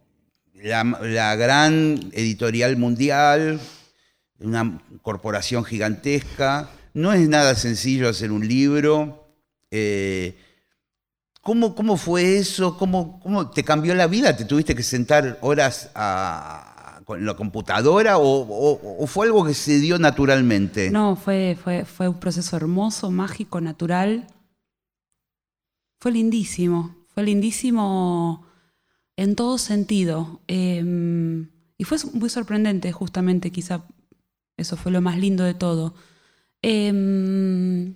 [0.55, 3.59] la, la gran editorial mundial,
[4.39, 6.69] una corporación gigantesca.
[6.93, 9.33] No es nada sencillo hacer un libro.
[9.71, 10.37] Eh,
[11.49, 12.77] ¿cómo, ¿Cómo fue eso?
[12.77, 14.37] ¿Cómo, ¿Cómo te cambió la vida?
[14.37, 19.99] ¿Te tuviste que sentar horas a- con la computadora o, fue algo que se dio
[19.99, 20.91] naturalmente?
[20.91, 24.27] no, fue, fue, fue un proceso hermoso, mágico, natural.
[26.01, 28.45] Fue lindísimo, fue lindísimo
[29.17, 30.43] en todo sentido.
[30.49, 30.85] Eh,
[31.79, 33.85] y fue muy sorprendente, justamente, quizá
[34.59, 35.95] eso fue lo más lindo de todo.
[36.61, 37.95] Eh,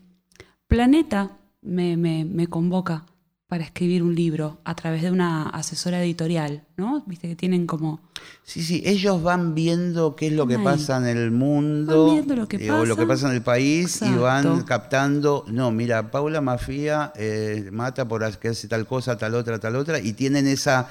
[0.66, 3.04] Planeta me- me convoca
[3.52, 7.02] para escribir un libro a través de una asesora editorial, ¿no?
[7.06, 8.00] Viste que tienen como...
[8.44, 12.34] Sí, sí, ellos van viendo qué es lo que pasa en el mundo Van viendo
[12.34, 13.24] lo que eh, o lo que pasa.
[13.24, 18.48] pasa en el país y van captando, no, mira, Paula Mafía eh, mata por que
[18.48, 20.88] hace tal cosa, tal otra, tal otra, y tienen esa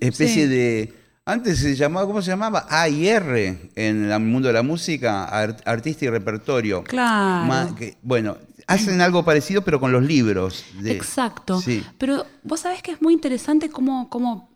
[0.00, 0.46] especie Sí.
[0.46, 0.94] de...
[1.24, 2.66] Antes se llamaba, ¿cómo se llamaba?
[2.68, 6.84] AIR en el mundo de la música, art- artista y repertorio.
[6.84, 7.46] Claro.
[7.46, 8.36] Ma- que- bueno,
[8.68, 10.64] hacen algo parecido pero con los libros.
[10.80, 11.60] de- Exacto.
[11.60, 11.82] Sí.
[11.98, 14.48] Pero vos sabés que es muy interesante cómo, cómo,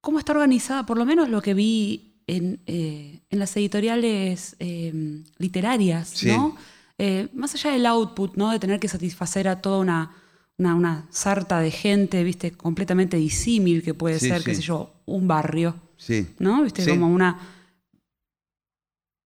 [0.00, 5.22] cómo está organizada, por lo menos lo que vi en, eh, en las editoriales eh,
[5.38, 6.28] literarias, Sí.
[6.28, 6.56] ¿no?
[6.98, 8.50] Eh, más allá del output, ¿no?
[8.50, 10.14] De tener que satisfacer a toda una,
[10.58, 14.92] una, una sarta de gente, viste, completamente disímil que puede Sí, ser, qué sé yo,
[15.06, 15.74] un barrio.
[15.96, 16.26] Sí.
[16.38, 16.62] ¿no?
[16.62, 17.38] Viste, como una.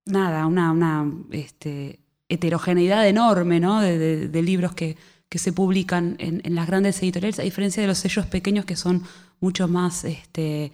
[0.07, 3.81] Nada, una, una este, heterogeneidad enorme, ¿no?
[3.81, 4.97] De, libros que,
[5.29, 9.03] que se publican en, las grandes editoriales, a diferencia de los sellos pequeños que son
[9.41, 10.73] mucho más este,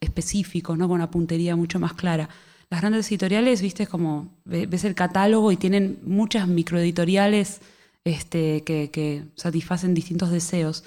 [0.00, 0.86] específicos, ¿no?
[0.88, 2.28] Con una puntería mucho más clara.
[2.70, 7.60] Las grandes editoriales, viste, como ve- ves el catálogo y tienen muchas microeditoriales
[8.04, 10.84] este, que, que satisfacen distintos deseos.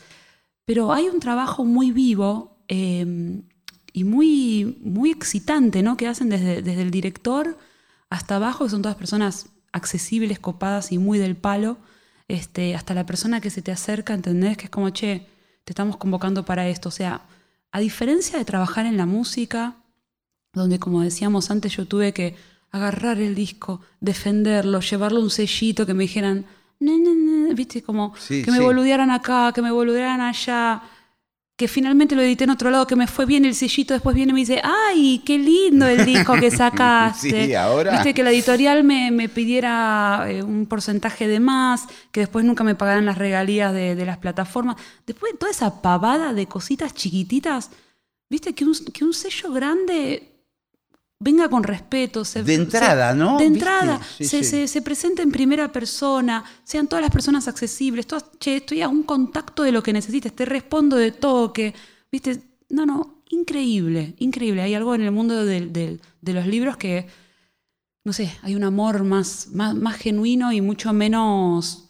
[0.66, 3.42] Pero hay un trabajo muy vivo eh,
[3.92, 5.98] y muy, muy excitante, ¿no?
[5.98, 7.58] Que hacen desde, desde el director
[8.10, 11.78] hasta abajo, que son todas personas accesibles, copadas y muy del palo,
[12.28, 14.58] este, hasta la persona que se te acerca, ¿entendés?
[14.58, 15.26] Que es como, che,
[15.64, 16.90] te estamos convocando para esto.
[16.90, 17.22] O sea,
[17.72, 19.76] a diferencia de trabajar en la música,
[20.54, 22.36] donde como decíamos antes yo tuve que
[22.72, 26.46] agarrar el disco, defenderlo, llevarlo a un sellito que me dijeran,
[27.56, 28.64] viste, como Sí, que me sí.
[28.64, 30.82] boludearan acá, que me boludearan allá,
[31.60, 34.30] que finalmente lo edité en otro lado, que me fue bien el sellito, después viene
[34.30, 37.48] y me dice, ay, qué lindo el disco que sacaste.
[37.48, 37.92] Sí, ahora.
[37.92, 42.64] Viste, que la editorial me, me pidiera eh, un porcentaje de más, que después nunca
[42.64, 44.78] me pagaran las regalías de, de las plataformas.
[45.06, 47.72] Después de toda esa pavada de cositas chiquititas,
[48.30, 50.29] viste, que un, que un sello grande
[51.20, 52.24] venga con respeto.
[52.26, 53.38] Se, De entrada, ¿no?
[53.38, 54.50] De entrada, Sí, se, sí.
[54.50, 58.88] se- se presente en primera persona, sean todas las personas accesibles, todas, che, estoy a
[58.88, 61.74] un contacto de lo que necesites, te respondo de toque,
[62.12, 64.62] viste, no, no, increíble, increíble.
[64.62, 67.08] Hay algo en el mundo de los libros que,
[68.06, 71.90] no sé, hay un amor más, más, más genuino y mucho menos,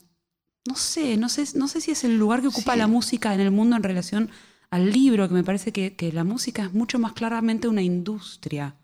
[0.67, 2.79] no sé, no sé, no sé si es el lugar que ocupa Sí.
[2.79, 4.29] la música en el mundo en relación
[4.71, 8.75] al libro, que me parece que, que la música es mucho más claramente una industria.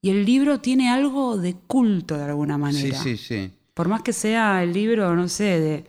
[0.00, 3.02] Y el libro tiene algo de culto de alguna Sí, manera.
[3.02, 3.50] sí, sí.
[3.74, 5.84] Por más que sea el libro, no sé, de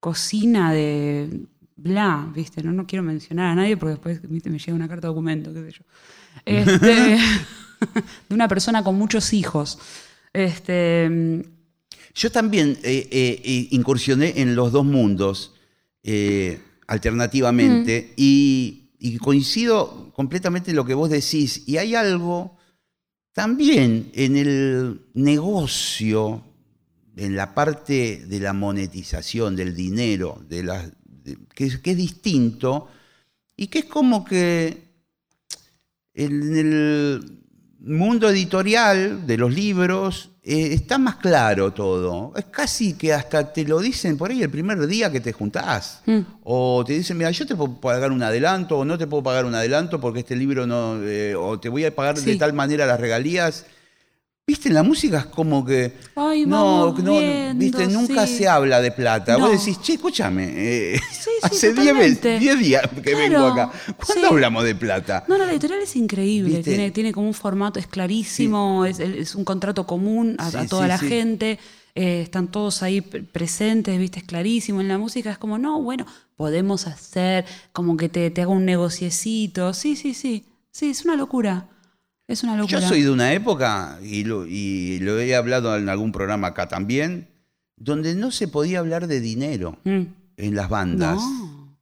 [0.00, 1.40] cocina, de
[1.76, 2.62] bla, ¿viste?
[2.62, 4.50] No, no quiero mencionar a nadie porque después ¿viste?
[4.50, 5.84] me llega una carta de documento, qué sé yo.
[6.44, 7.18] Este,
[8.28, 9.78] de una persona con muchos hijos.
[10.32, 11.42] Este,
[12.14, 15.54] Yo también eh, eh, eh, incursioné en los dos mundos
[16.02, 21.64] eh, alternativamente y, y coincido completamente en lo que vos decís.
[21.66, 22.56] Y hay algo
[23.32, 26.44] también en el negocio,
[27.16, 30.92] en la parte de la monetización, del dinero, de las,
[31.54, 32.88] que es distinto
[33.56, 34.90] y que es como que
[36.14, 37.39] en el
[37.82, 42.32] mundo editorial de los libros eh, está más claro todo.
[42.36, 46.00] Es casi que hasta te lo dicen por ahí el primer día que te juntás.
[46.06, 46.20] Mm.
[46.44, 49.44] O te dicen, mira, yo te puedo pagar un adelanto o no te puedo pagar
[49.44, 51.02] un adelanto porque este libro no...
[51.02, 53.66] eh, o te voy a pagar de tal manera las regalías.
[54.50, 55.94] Viste, en la música es como que...
[56.16, 58.38] Ay, no, no, viendo, viste, nunca sí.
[58.38, 59.38] se habla de plata.
[59.38, 59.46] No.
[59.48, 62.28] Vos decís, che, escúchame, eh, Sí, sí, hace 10 totalmente.
[62.28, 63.70] veces- 10 días que vengo acá.
[64.04, 65.24] ¿Cuándo hablamos de plata?
[65.28, 66.64] No, no, la editorial es increíble.
[66.64, 70.98] Tiene, tiene como un formato, es clarísimo, es, es un contrato común a, toda la
[70.98, 71.60] gente.
[71.94, 74.80] eh, están todos ahí pre- presentes, viste, es clarísimo.
[74.80, 78.64] En la música es como, no, bueno, podemos hacer como que te, te haga un
[78.64, 79.72] negociecito.
[79.74, 80.44] Sí, sí, sí.
[80.72, 81.68] Sí, es una locura.
[82.30, 82.78] Es una locura.
[82.80, 86.68] Yo soy de una época, y lo, y lo he hablado en algún programa acá
[86.68, 87.28] también,
[87.76, 90.02] donde no se podía hablar de dinero Mm.
[90.36, 91.16] en las bandas.
[91.16, 91.76] No.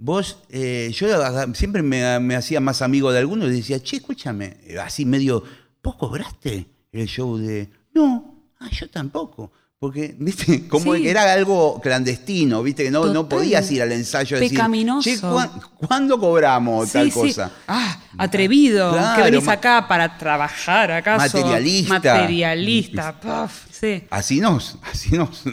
[0.00, 1.06] Vos, eh, yo
[1.54, 5.42] siempre me, me hacía más amigo de alguno y decía, che, escúchame, eh, así medio,
[5.82, 7.68] ¿vos cobraste el show de.?
[7.94, 9.52] No, ah, yo tampoco.
[9.80, 11.02] Porque, viste, como Sí.
[11.02, 15.08] que era algo clandestino, viste, que no, no podías ir al ensayo y decir, Pecaminoso.
[15.08, 17.52] che, ¿cuán- ¿cuándo cobramos tal Sí, cosa?
[17.68, 18.92] Ah, atrevido.
[18.92, 21.38] Claro, que venís acá para trabajar, ¿acaso?
[21.38, 21.94] Materialista.
[21.94, 23.48] Materialista.
[23.70, 24.02] sí.
[24.10, 25.44] Así nos, así nos.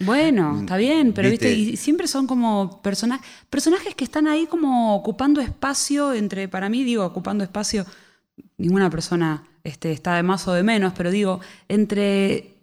[0.00, 1.72] Bueno, está bien, pero viste, ¿Viste?
[1.72, 6.84] y siempre son como personajes, personajes que están ahí como ocupando espacio entre, para mí
[6.84, 7.84] digo, ocupando espacio,
[8.58, 12.57] ninguna persona este, está de más o de menos, pero digo, entre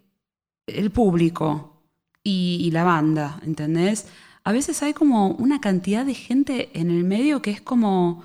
[0.67, 1.81] el público
[2.23, 4.07] y, y la banda, ¿entendés?
[4.43, 8.23] A veces hay como una cantidad de gente en el medio que es como,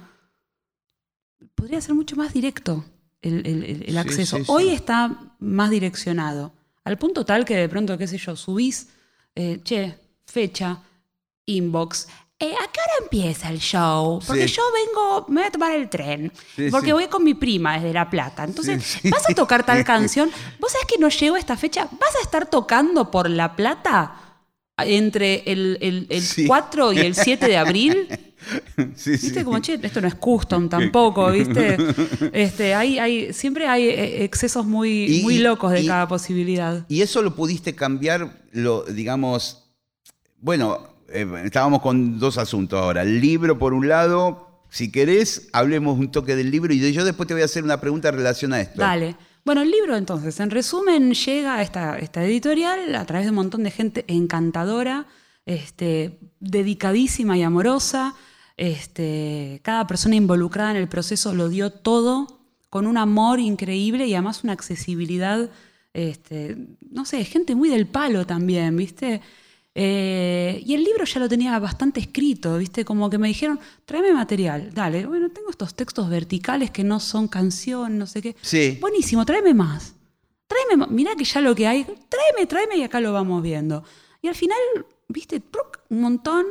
[1.54, 2.84] podría ser mucho más directo
[3.22, 4.36] el, el- el- el Sí, acceso.
[4.38, 4.50] sí, sí.
[4.52, 6.52] Hoy está más direccionado,
[6.84, 8.88] al punto tal que de pronto, qué sé yo, subís,
[9.34, 10.82] eh, che, fecha,
[11.46, 12.08] inbox.
[12.40, 14.20] Eh, ¿A qué hora empieza el show?
[14.26, 14.54] Porque Sí.
[14.54, 16.32] yo vengo, me voy a tomar el tren.
[16.56, 16.92] Sí, porque sí.
[16.92, 18.44] voy con mi prima desde La Plata.
[18.44, 19.10] Entonces, Sí, sí.
[19.10, 20.30] ¿vas a tocar tal canción?
[20.58, 21.84] ¿Vos sabés que no llego a esta fecha?
[21.92, 24.14] ¿Vas a estar tocando por La Plata
[24.78, 26.46] entre el, el- el Sí.
[26.46, 28.08] 4 y el 7 de abril?
[28.96, 29.44] Sí, ¿Viste?
[29.44, 31.76] Como, che, esto no es custom tampoco, ¿viste?
[32.32, 36.86] Este, hay, hay, siempre hay eh, excesos muy, Y- muy locos de y- cada posibilidad.
[36.88, 39.70] Y eso lo pudiste cambiar, lo, digamos,
[40.38, 43.02] bueno, eh, estábamos con dos asuntos ahora.
[43.02, 47.26] El libro, por un lado, si querés, hablemos un toque del libro y yo después
[47.26, 48.80] te voy a hacer una pregunta en relación a esto.
[48.80, 49.16] Dale.
[49.44, 53.36] Bueno, el libro entonces, en resumen, llega a esta, esta editorial a través de un
[53.36, 55.06] montón de gente encantadora,
[55.46, 58.14] este, dedicadísima y amorosa.
[58.56, 64.14] Este, cada persona involucrada en el proceso lo dio todo con un amor increíble y
[64.14, 65.50] además una accesibilidad,
[65.94, 66.56] este,
[66.90, 69.22] no sé, gente muy del palo también, ¿viste?
[69.74, 72.84] Eh, y el libro ya lo tenía bastante escrito, ¿viste?
[72.84, 77.28] Como que me dijeron, tráeme material, dale, bueno, tengo estos textos verticales que no son
[77.28, 78.36] canción, no sé qué.
[78.42, 78.78] Sí.
[78.80, 79.94] Buenísimo, tráeme más.
[80.46, 80.90] Tráeme más.
[80.90, 83.84] Mirá que ya lo que hay, tráeme, tráeme y acá lo vamos viendo.
[84.22, 84.58] Y al final,
[85.08, 85.42] ¿viste?
[85.88, 86.46] Un montón,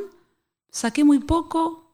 [0.70, 1.90] saqué muy poco,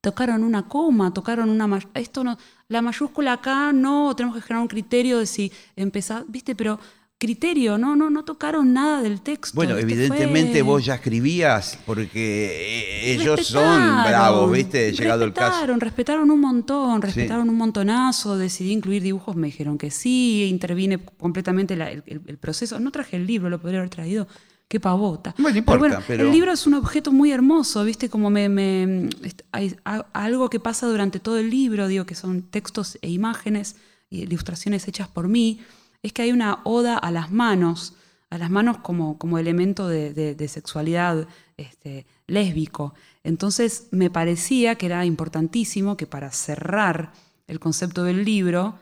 [0.00, 2.36] tocaron una coma, tocaron una esto no,
[2.68, 6.78] la mayúscula acá no, tenemos que generar un criterio de si empezar, viste, pero
[7.18, 9.54] criterio, no, no, no tocaron nada del texto.
[9.54, 14.92] Bueno, evidentemente Fue- vos ya escribías porque eh, ellos son bravos, ¿viste?
[14.92, 15.50] Llegado el caso.
[15.52, 18.36] Respetaron, respetaron un montón, respetaron un montonazo.
[18.36, 22.02] Decidí incluir dibujos, me dijeron que sí, intervine completamente la- el,
[22.38, 22.78] proceso.
[22.80, 24.26] No traje el libro, lo podría haber traído.
[24.68, 25.34] Qué pavota.
[25.38, 28.08] Bueno, no importa, pero- El libro es un objeto muy hermoso, ¿viste?
[28.08, 29.08] Como me,
[29.52, 29.76] hay
[30.14, 33.76] algo que pasa durante todo el libro, digo que son textos e imágenes
[34.10, 35.60] ilustraciones hechas por mí,
[36.04, 37.94] es que hay una oda a las manos,
[38.30, 42.94] a las manos como, como elemento de, de- de sexualidad este, lésbico.
[43.22, 47.12] Entonces me parecía que era importantísimo que para cerrar
[47.46, 48.78] el concepto del libro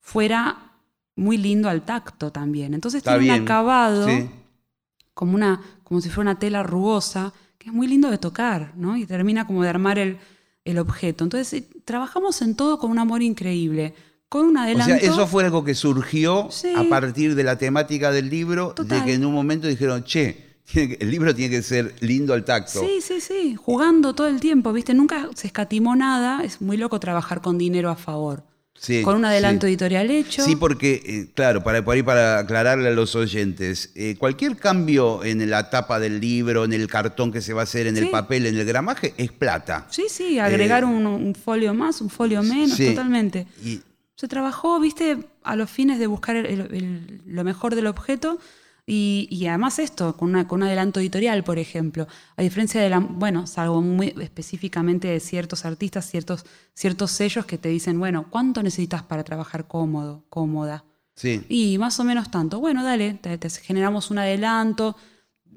[0.00, 0.72] fuera
[1.16, 2.74] muy lindo al tacto también.
[2.74, 4.28] Entonces Está tiene un acabado Sí.
[5.14, 8.96] como, una, como si fuera una tela rugosa, que es muy lindo de tocar, ¿no?
[8.96, 10.18] Y termina como de armar el,
[10.64, 11.24] el objeto.
[11.24, 13.94] Entonces, eh, trabajamos en todo con un amor increíble,
[14.28, 14.98] con un O adelanto.
[14.98, 16.72] sea, eso fue algo que surgió Sí.
[16.76, 19.00] a partir de la temática del libro, Total.
[19.00, 22.80] de que en un momento dijeron, che, el libro tiene que ser lindo al tacto.
[22.80, 24.94] Sí, sí, sí, jugando todo el tiempo, ¿viste?
[24.94, 28.42] Nunca se escatimó nada, es muy loco trabajar con dinero a favor.
[28.78, 29.70] Sí, con un adelanto sí.
[29.72, 30.44] editorial hecho.
[30.44, 35.24] Sí, porque, eh, claro, para, por ahí para aclararle a los oyentes, eh, cualquier cambio
[35.24, 38.10] en la tapa del libro, en el cartón que se va a hacer, en el
[38.10, 39.86] papel, en el gramaje, es plata.
[39.90, 42.88] Sí, sí, agregar Eh, un, un folio más, un folio menos, Sí.
[42.90, 43.46] totalmente.
[43.64, 43.80] Y,
[44.16, 48.38] Se trabajó, viste, a los fines de buscar el- el- lo mejor del objeto
[48.86, 52.06] y, y además esto, con, una, con un adelanto editorial, por ejemplo.
[52.36, 57.58] A diferencia de la, bueno, salvo muy específicamente de ciertos artistas, ciertos, ciertos sellos que
[57.58, 60.84] te dicen, bueno, ¿cuánto necesitas para trabajar cómodo, cómoda?
[61.14, 61.42] sí.
[61.48, 62.60] Y más o menos tanto.
[62.60, 64.96] Bueno, dale, te, te generamos un adelanto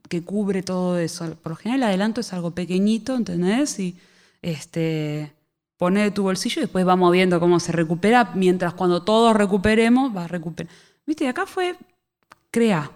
[0.09, 1.35] que cubre todo eso.
[1.35, 3.79] Por lo general el adelanto es algo pequeñito, ¿entendés?
[3.79, 3.95] Y
[4.41, 5.33] este,
[5.79, 10.15] pone de tu bolsillo y después vamos viendo cómo se recupera, mientras cuando todos recuperemos,
[10.15, 10.71] va a recuperar.
[11.05, 11.77] Viste, y acá fue
[12.51, 12.91] crea.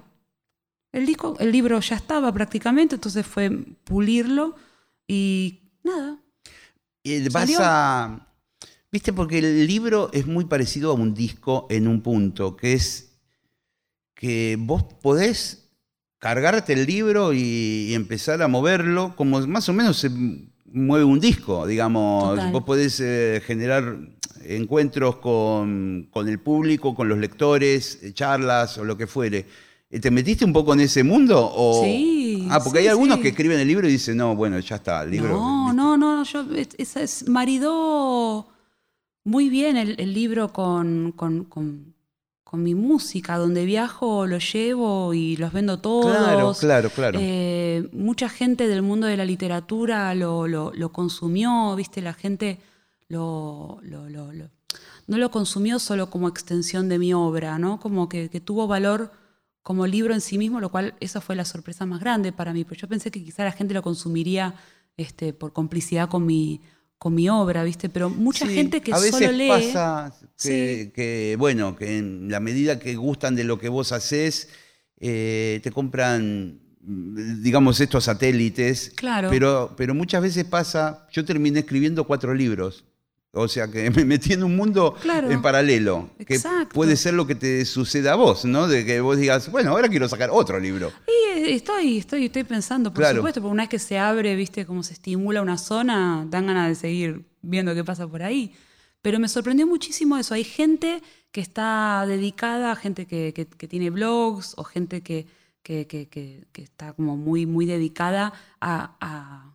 [0.92, 3.50] El disco, el libro ya estaba prácticamente, entonces fue
[3.86, 4.58] pulirlo
[5.08, 6.20] y nada.
[7.04, 7.60] Y vas Salió.
[7.62, 8.28] a.
[8.92, 13.18] Viste, porque el libro es muy parecido a un disco en un punto, que es
[14.14, 15.70] que vos podés
[16.20, 20.10] cargarte el libro y, y empezar a moverlo como más o menos se
[20.74, 22.32] mueve un disco, digamos.
[22.32, 22.52] Total.
[22.52, 23.98] Vos podés eh, generar
[24.46, 29.46] encuentros con, con el público, con los lectores, eh, charlas o lo que fuere.
[29.90, 31.50] Eh, ¿Te metiste un poco en ese mundo?
[31.56, 31.84] O...
[31.84, 33.22] Sí, Ah, porque sí, hay algunos sí.
[33.24, 35.30] que escriben el libro y dicen, no, bueno, ya está, el libro.
[35.30, 35.78] No, ¿viste?
[35.78, 38.48] no, no, yo es, es- es- maridó
[39.24, 41.93] muy bien el, el libro con, con- con-
[42.54, 46.06] con mi música, donde viajo, lo llevo y los vendo todos.
[46.06, 47.20] Claro, claro, claro.
[47.20, 52.60] Eh, mucha gente del mundo de la literatura lo, lo- lo consumió, viste, la gente
[53.08, 54.08] lo, lo-
[55.08, 57.80] no lo consumió solo como extensión de mi obra, ¿no?
[57.80, 59.12] Como que, que tuvo valor
[59.64, 62.66] como libro en sí mismo, lo cual esa fue la sorpresa más grande para mí,
[62.66, 64.54] pero yo pensé que quizá la gente lo consumiría
[64.96, 66.62] este, por complicidad con mi,
[67.04, 67.90] con mi obra, ¿viste?
[67.90, 69.50] Pero mucha Sí, gente que a veces solo lee...
[69.50, 70.92] pasa que, Sí.
[70.96, 74.48] que, bueno, que en la medida que gustan de lo que vos haces,
[75.02, 78.94] eh, te compran, mm, digamos, estos satélites.
[78.96, 79.30] Claro.
[79.30, 82.86] Pero, pero muchas veces pasa, yo terminé escribiendo cuatro libros.
[83.36, 85.30] O sea que me metí en un mundo Claro.
[85.32, 86.10] en paralelo.
[86.26, 86.74] Que Exacto.
[86.74, 88.68] puede ser lo que te suceda a vos, ¿no?
[88.68, 90.92] De que vos digas, bueno, ahora quiero sacar otro libro.
[91.08, 93.18] Y eh, estoy, estoy, estoy pensando, por Claro.
[93.18, 96.70] supuesto, porque una vez que se abre, viste, cómo se estimula una zona, dan ganas
[96.70, 98.54] de seguir viendo qué pasa por ahí.
[99.02, 100.36] Pero me sorprendió muchísimo eso.
[100.36, 105.26] Hay gente que está dedicada, gente que, que- que tiene blogs o gente que,
[105.64, 109.53] que, que- que- que está como muy, muy dedicada a, a-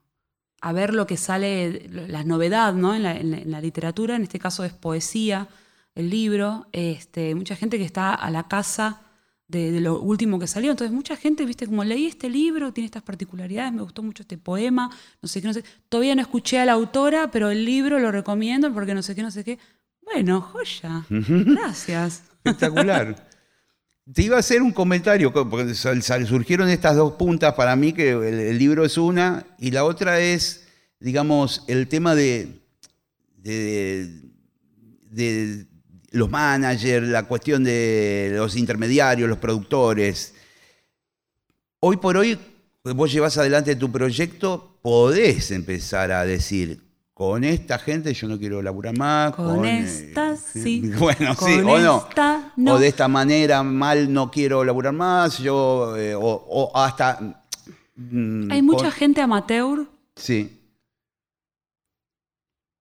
[0.61, 2.95] a ver lo que sale, la novedad ¿no?
[2.95, 4.17] en, la, en la- en la literatura.
[4.17, 5.49] En este caso es poesía,
[5.95, 6.67] el libro.
[6.73, 9.03] Este, mucha gente que está a la casa
[9.47, 10.71] de, de lo último que salió.
[10.71, 14.37] Entonces, mucha gente, viste, como leí este libro, tiene estas particularidades, me gustó mucho este
[14.37, 14.91] poema,
[15.23, 15.65] no sé qué, no sé.
[15.89, 19.23] Todavía no escuché a la autora, pero el libro lo recomiendo porque no sé qué,
[19.23, 19.59] no sé qué.
[20.03, 21.05] Bueno, joya.
[21.11, 22.25] Gracias.
[22.45, 23.28] Espectacular.
[24.15, 28.13] Te iba a hacer un comentario, co- porque surgieron estas dos puntas para mí, que
[28.13, 30.67] el, libro es una, y la otra es,
[30.99, 32.63] digamos, el tema de,
[33.37, 34.09] de,
[35.11, 35.67] de
[36.11, 40.35] los managers, la cuestión de los intermediarios, los productores.
[41.81, 42.39] Hoy por hoy,
[42.85, 46.88] vos llevas adelante tu proyecto, podés empezar a decir,
[47.19, 49.35] con esta gente yo no quiero laburar más.
[49.35, 50.81] Con eh, esta sí.
[50.99, 51.99] Bueno, Con sí, o no.
[52.09, 52.75] esta no.
[52.75, 57.43] O de esta manera mal no quiero laburar más, yo, eh, o, o hasta...
[57.97, 60.61] mm, Hay mucha con- gente amateur Sí,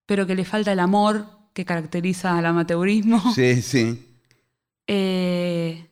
[0.05, 3.33] pero que le falta el amor que caracteriza al amateurismo.
[3.33, 4.03] Sí, sí.
[4.87, 5.89] Eh,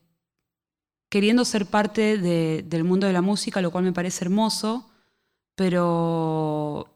[1.10, 4.90] queriendo ser parte de- del mundo de la música, lo cual me parece hermoso,
[5.56, 6.95] pero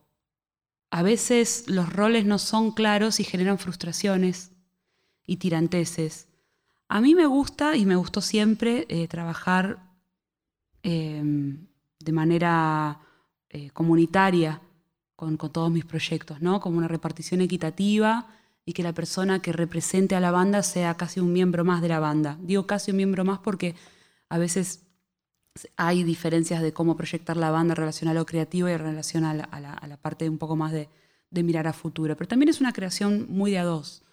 [0.92, 4.52] a veces los roles no son claros y generan frustraciones
[5.26, 6.28] y tiranteses.
[6.88, 9.84] A mí me gusta y me gustó siempre eh, trabajar
[10.82, 11.22] eh,
[12.00, 13.00] de manera
[13.50, 14.62] eh, comunitaria
[15.16, 16.60] con, con todos mis proyectos, ¿no?
[16.60, 18.28] Como una repartición equitativa
[18.66, 21.90] y que la persona que represente a la banda sea casi un miembro más de
[21.90, 22.38] la banda.
[22.42, 23.76] Digo casi un miembro más porque
[24.30, 24.89] a veces
[25.78, 29.24] hay diferencias de cómo proyectar la banda en relación a lo creativo y en relación
[29.26, 30.90] a la, a la- a la parte un poco más de,
[31.32, 32.16] de mirar a futuro.
[32.18, 34.04] Pero también es una creación muy de a dos.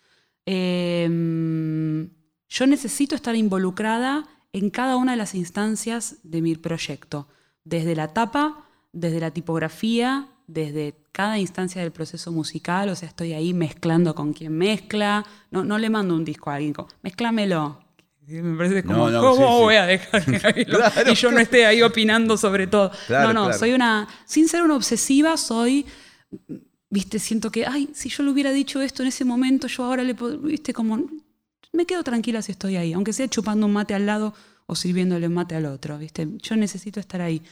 [0.47, 2.09] Eh,
[2.49, 7.29] yo necesito estar involucrada en cada una de las instancias de mi proyecto,
[7.65, 13.33] desde la tapa, desde la tipografía, desde cada instancia del proceso musical, o sea, estoy
[13.33, 17.81] ahí mezclando con quien mezcla, no, no le mando un disco a alguien, mezclámelo.
[18.27, 19.63] Me parece como, No, no, ¿cómo sí, sí.
[19.63, 22.91] voy a dejar que Claro, y yo no esté ahí opinando sobre todo?
[23.07, 23.59] Claro, no, no, claro.
[23.59, 25.87] soy una, sin ser una obsesiva, soy
[26.91, 30.03] viste, siento que, ay, si yo le hubiera dicho esto en ese momento, yo ahora
[30.03, 31.09] le puedo, viste, como,
[31.73, 34.35] me quedo tranquila si estoy ahí, aunque sea chupando un mate al lado
[34.67, 37.43] o sirviéndole un mate al otro, viste, yo necesito estar ahí.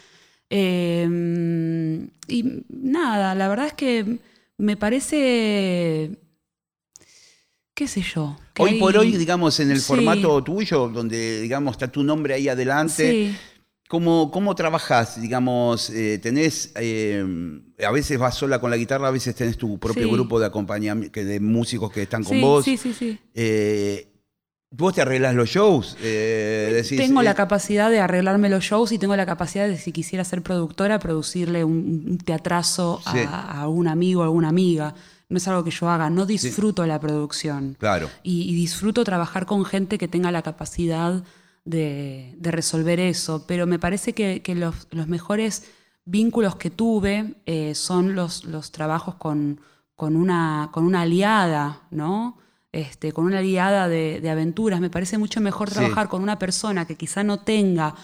[0.51, 4.19] Eh, y nada, la verdad es que
[4.57, 6.11] me parece,
[7.75, 8.37] qué sé yo.
[8.59, 9.87] Hoy hay- por hoy, digamos, en el Sí.
[9.87, 13.37] formato tuyo, donde, digamos, está tu nombre ahí adelante, Sí.
[13.89, 15.21] ¿cómo, cómo trabajas?
[15.21, 17.25] Digamos, eh, tenés, eh,
[17.85, 20.11] a veces vas sola con la guitarra, a veces tenés tu propio Sí.
[20.13, 22.65] grupo de acompañamiento, de músicos que están con vos.
[22.65, 23.19] sí, sí, sí.
[23.35, 24.11] Eh,
[24.77, 25.97] ¿Vos te arreglas los shows?
[26.03, 29.79] Eh, decís, tengo eh, la capacidad de arreglarme los shows y tengo la capacidad de,
[29.79, 33.19] si quisiera ser productora, producirle un, un teatrazo Sí.
[33.25, 34.97] a, a un amigo o alguna amiga.
[35.29, 37.77] No es algo que yo haga, no disfruto la producción.
[37.79, 38.11] Claro.
[38.23, 41.23] Y, y disfruto trabajar con gente que tenga la capacidad
[41.65, 43.45] de, de resolver eso.
[43.47, 45.65] Pero me parece que, que los, los mejores
[46.05, 49.61] vínculos que tuve eh, son los, los trabajos con,
[49.97, 52.37] con, una, con una aliada, ¿no?
[52.73, 54.81] Este, con una aliada de, de aventuras.
[54.81, 55.77] Me parece mucho mejor Sí.
[55.77, 57.95] trabajar con una persona que quizá no tenga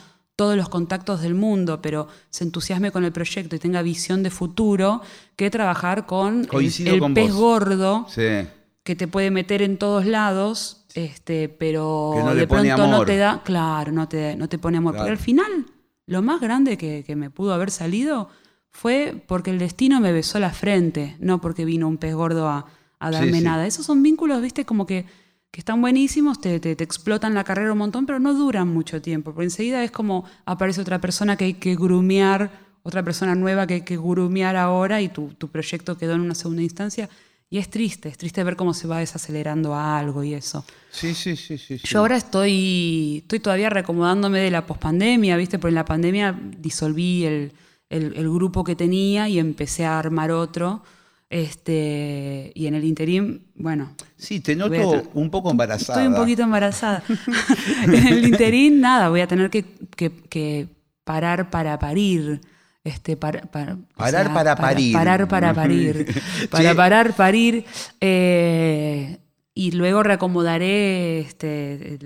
[0.41, 4.31] todos los contactos del mundo, pero se entusiasme con el proyecto y tenga visión de
[4.31, 5.03] futuro,
[5.37, 7.39] que trabajar con el, Coincido el con pez vos.
[7.41, 8.47] gordo Sí.
[8.83, 13.05] que te puede meter en todos lados, este, pero Que no le de pronto no
[13.05, 14.95] te da, claro, no te, no te pone amor.
[14.95, 15.05] Claro.
[15.05, 15.67] Pero al final,
[16.07, 18.29] lo más grande que, que me pudo haber salido
[18.71, 22.65] fue porque el destino me besó la frente, no porque vino un pez gordo a,
[22.99, 23.45] a Sí, darme sí.
[23.45, 23.67] nada.
[23.67, 25.05] Esos son vínculos, viste, como que,
[25.51, 29.03] que están buenísimos, te, te- te explotan la carrera un montón, pero no duran mucho
[29.03, 32.51] tiempo, porque enseguida es como aparece otra persona que hay que grumear,
[32.83, 36.35] otra persona nueva que hay que grumear ahora y tu, tu proyecto quedó en una
[36.35, 37.09] segunda instancia.
[37.53, 40.65] Y es triste, es triste ver cómo se va desacelerando algo y eso.
[40.93, 41.79] Sí, sí, sí, sí.
[41.79, 41.85] sí.
[41.85, 45.59] Yo ahora estoy, estoy todavía reacomodándome de la pospandemia, ¿viste?
[45.59, 47.53] Porque en la pandemia disolví el,
[47.89, 50.85] el- el grupo que tenía y empecé a armar otro.
[51.31, 56.01] Este, y en el interín, bueno, Sí, te noto un poco embarazada.
[56.01, 57.03] estoy un poquito embarazada.
[57.85, 59.65] en el interín, nada, voy a tener que,
[59.97, 60.67] que- que
[61.05, 62.41] parar para parir.
[62.83, 64.93] Este, para, Parar para parir.
[64.95, 66.07] Parar para parir.
[66.51, 66.77] para Sí.
[66.77, 67.65] parar, parir.
[68.01, 69.19] eh,
[69.55, 71.99] y luego reacomodaré este,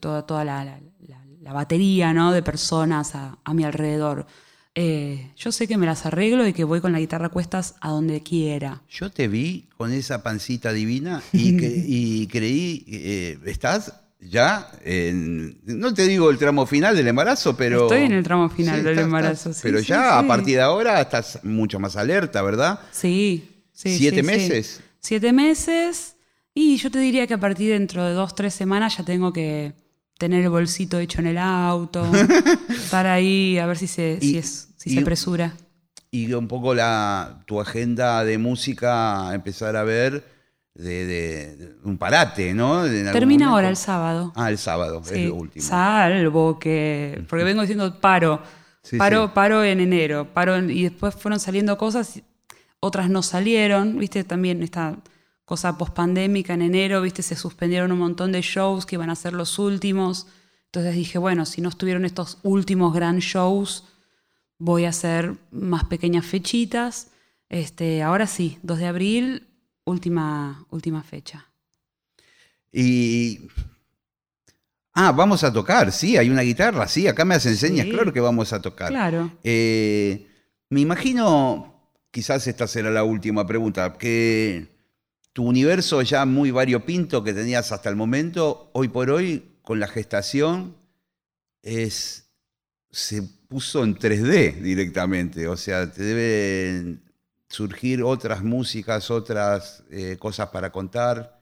[0.00, 2.32] toda, toda la, la- la- la batería ¿no?
[2.32, 4.26] de personas a, a mi alrededor.
[4.78, 7.76] Eh, yo sé que me las arreglo y que voy con la guitarra a cuestas
[7.80, 8.82] a donde quiera.
[8.90, 15.58] Yo te vi con esa pancita divina y, cre- y creí, eh, estás ya en,
[15.64, 17.84] no te digo el tramo final del embarazo, pero...
[17.84, 20.56] Estoy en el tramo final del estás- embarazo, estás- sí, pero sí, ya a partir
[20.56, 22.80] de ahora estás mucho más alerta, ¿verdad?
[22.92, 23.96] Sí, sí.
[23.96, 24.82] ¿Siete meses?
[25.00, 26.16] Siete meses.
[26.52, 29.32] Y yo te diría que a partir de dentro de dos, tres semanas ya tengo
[29.32, 29.72] que
[30.18, 32.06] tener el bolsito hecho en el auto,
[32.68, 35.54] estar ahí a ver si se, Y- si es, si se apresura.
[36.10, 40.24] Y un poco la, tu agenda de música, empezar a ver
[40.74, 42.84] de, de- de un parate, ¿no?
[43.12, 44.32] Termina ahora el sábado.
[44.36, 45.64] Ah, el sábado, es Sí, lo último.
[45.66, 47.22] Salvo que.
[47.28, 48.40] Porque vengo diciendo paro.
[48.82, 49.32] Sí, paro, sí.
[49.34, 50.32] paro en enero.
[50.32, 52.22] Paro en- y después fueron saliendo cosas,
[52.80, 53.98] otras no salieron.
[53.98, 54.96] Viste, también esta
[55.46, 59.32] cosa pospandémica en enero, viste, se suspendieron un montón de shows que iban a ser
[59.32, 60.26] los últimos.
[60.66, 63.84] Entonces dije, bueno, si no estuvieron estos últimos gran shows,
[64.58, 67.08] voy a hacer más pequeñas fechitas.
[67.48, 69.46] Este, ahora sí, 2 de abril,
[69.84, 71.46] última, última fecha.
[72.72, 73.48] Y.
[74.98, 77.92] Ah, vamos a tocar, sí, hay una guitarra, sí, acá me hacen señas, Sí.
[77.92, 78.88] claro que vamos a tocar.
[78.88, 79.30] Claro.
[79.44, 80.26] Eh,
[80.70, 84.75] me imagino, quizás esta será la última pregunta, que
[85.36, 89.86] tu universo ya muy variopinto que tenías hasta el momento, hoy por hoy, con la
[89.86, 90.74] gestación,
[91.60, 92.30] es,
[92.90, 95.46] se puso en 3D directamente.
[95.46, 97.02] O sea, te deben
[97.50, 101.38] surgir otras músicas, otras eh, cosas para contar.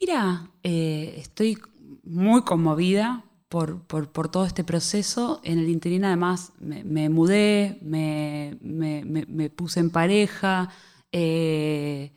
[0.00, 1.58] Mira, eh, estoy
[2.02, 5.42] muy conmovida por, por, por, todo este proceso.
[5.44, 10.70] En el interín además me, mudé, me, me, me, puse en pareja,
[11.12, 12.12] eh,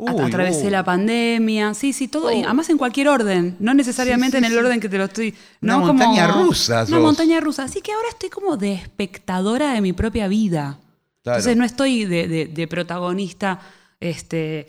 [0.00, 0.70] Uy, atravesé uh.
[0.70, 2.44] la pandemia, sí, sí, todo, uh.
[2.44, 5.34] además en cualquier orden, no necesariamente sí, sí, en el orden que te lo estoy...
[5.60, 6.84] Una no montaña como, rusa.
[6.88, 10.78] Una montaña rusa, así que ahora estoy como de espectadora de mi propia vida.
[11.22, 11.38] Claro.
[11.38, 13.60] Entonces no estoy de, de, de protagonista
[14.00, 14.68] este,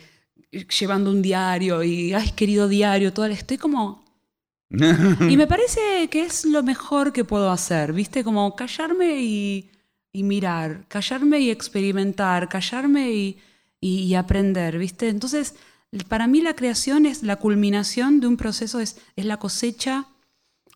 [0.51, 4.03] llevando un diario y, ay, querido diario, todo, estoy como...
[4.69, 8.25] y me parece que es lo mejor que puedo hacer, ¿viste?
[8.25, 9.69] Como callarme y,
[10.11, 13.38] y mirar, callarme y experimentar, callarme y,
[13.82, 15.09] y, aprender, ¿viste?
[15.09, 15.55] Entonces,
[16.07, 20.05] para mí la creación es la culminación de un proceso, es, es la cosecha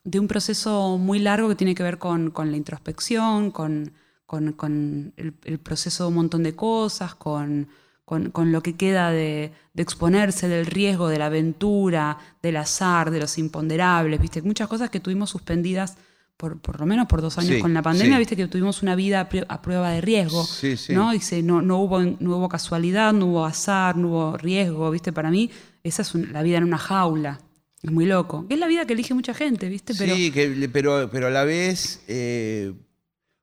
[0.03, 3.93] de un proceso muy largo que tiene que ver con, con la introspección, con,
[4.25, 7.69] con, el, proceso de un montón de cosas, con,
[8.05, 13.19] con lo que queda de, de, exponerse, del riesgo, de la aventura, del azar, de
[13.19, 14.41] los imponderables, ¿viste?
[14.41, 15.95] Muchas cosas que tuvimos suspendidas
[16.37, 18.19] por, por lo menos por dos años Sí, con la pandemia, sí.
[18.19, 20.93] viste que tuvimos una vida a, pr- a prueba de riesgo, Sí, sí.
[20.93, 21.13] ¿no?
[21.13, 25.13] Y se- no, no, hubo, no hubo casualidad, no hubo azar, no hubo riesgo, viste,
[25.13, 25.49] para mí
[25.83, 27.39] esa es un- la vida en una jaula,
[27.81, 28.45] es muy loco.
[28.49, 31.43] Es la vida que elige mucha gente, viste, pero sí, que, pero, pero a la
[31.45, 32.73] vez eh,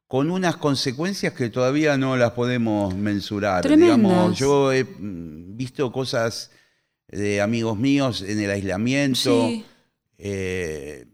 [0.06, 3.62] con unas consecuencias que todavía no las podemos mensurar.
[3.62, 3.96] Tremendas.
[3.98, 6.50] Digamos, yo he mm, visto cosas
[7.08, 9.64] de amigos míos en el aislamiento, sí,
[10.18, 11.06] eh,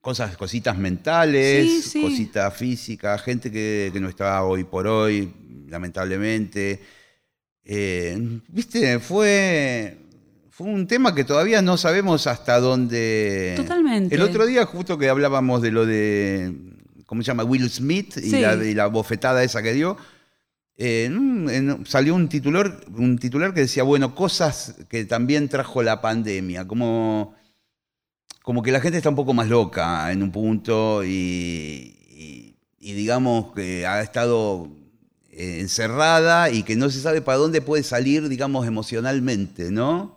[0.00, 2.02] cosas, cositas mentales, Sí, sí.
[2.02, 5.32] cositas físicas, gente que, que no está hoy por hoy,
[5.68, 6.80] lamentablemente.
[7.64, 9.98] Eh, Viste, fue,
[10.50, 13.54] fue un tema que todavía no sabemos hasta dónde.
[13.56, 14.14] Totalmente.
[14.14, 16.54] El otro día, justo que hablábamos de lo de.
[17.06, 17.44] ¿Cómo se llama?
[17.44, 18.40] Will Smith y, Sí.
[18.40, 19.96] la, y la bofetada esa que dio.
[20.80, 25.48] eh, en un- en- salió un titular, un titular que decía, bueno, cosas que también
[25.48, 27.34] trajo la pandemia, como,
[28.48, 32.92] como que la gente está un poco más loca en un punto y, y- y
[32.94, 34.70] digamos que ha estado
[35.30, 40.16] eh, encerrada y que no se sabe para dónde puede salir, digamos, emocionalmente, ¿no?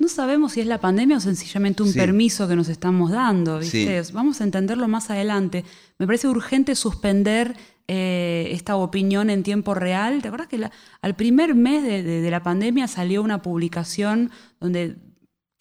[0.00, 1.98] no sabemos si es la pandemia o sencillamente un Sí.
[1.98, 4.02] permiso que nos estamos dando, ¿viste?
[4.14, 5.64] Vamos a entenderlo más adelante.
[5.98, 7.54] Me parece urgente suspender
[7.88, 10.22] eh, esta opinión en tiempo real.
[10.22, 10.72] ¿Te acuerdas que la-
[11.02, 14.30] al primer mes de, de- de la pandemia salió una publicación
[14.60, 14.96] donde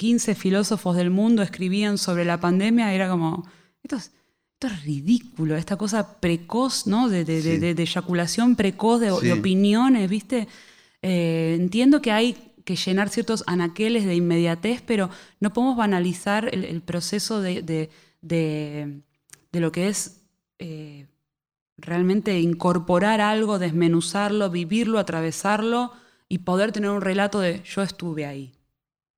[0.04, 2.93] 15 filósofos del mundo escribían sobre la pandemia?
[2.93, 3.47] Era como,
[3.84, 4.12] esto es,
[4.56, 7.08] esto es ridículo, esta cosa precoz, ¿no?
[7.08, 7.58] De, de- de- Sí.
[7.58, 9.28] de- de eyaculación precoz, de, Sí.
[9.28, 10.49] de opiniones, ¿viste?
[11.01, 12.36] Eh, entiendo que hay
[12.66, 17.89] que llenar ciertos anaqueles de inmediatez, pero no podemos banalizar el, el proceso de, de-
[18.22, 19.04] de-
[19.54, 20.20] de lo que es
[20.60, 21.08] eh,
[21.78, 25.93] realmente incorporar algo, desmenuzarlo, vivirlo, atravesarlo
[26.28, 28.51] y poder tener un relato de yo estuve ahí.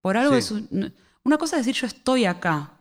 [0.06, 0.38] Por algo Sí.
[0.38, 0.94] es un-
[1.24, 2.74] una cosa es decir yo estoy acá.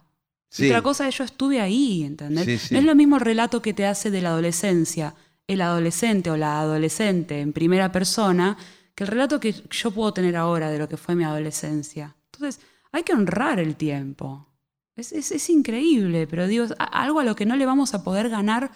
[0.51, 0.67] Sí.
[0.67, 2.61] otra cosa es yo estuve ahí, ¿entendés?
[2.61, 2.75] Sí.
[2.75, 5.15] No es lo mismo el relato que te hace de la adolescencia,
[5.47, 8.59] el adolescente o la adolescente en primera persona,
[8.95, 12.15] que el relato que yo puedo tener ahora de lo que fue mi adolescencia.
[12.31, 12.61] Entonces,
[12.93, 14.47] hay que honrar el tiempo.
[14.95, 18.05] Es, es- es increíble, pero digo, es algo a lo que no le vamos a
[18.05, 18.71] poder ganar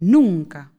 [0.00, 0.72] nunca.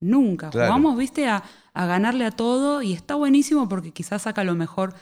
[0.00, 0.50] Nunca.
[0.50, 0.68] Claro.
[0.72, 1.42] Jugamos, viste, a,
[1.74, 4.94] a ganarle a todo y está buenísimo porque quizás saca lo mejor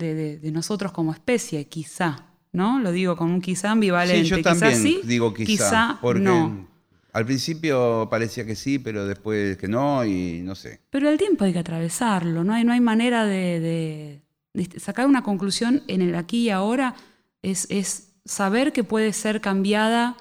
[0.00, 2.26] de, de- de nosotros como especie, quizá.
[2.52, 2.80] ¿No?
[2.80, 4.24] Lo digo con un quizá ambivalente.
[4.24, 6.66] Sí, yo también sí, digo quizá, quizá porque no.
[7.12, 10.80] al principio parecía que sí, pero después que no y no sé.
[10.90, 14.22] Pero el tiempo hay que atravesarlo, no hay, no hay manera de, de-
[14.52, 16.96] de sacar una conclusión en el aquí y ahora,
[17.40, 20.16] es, es saber que puede ser cambiada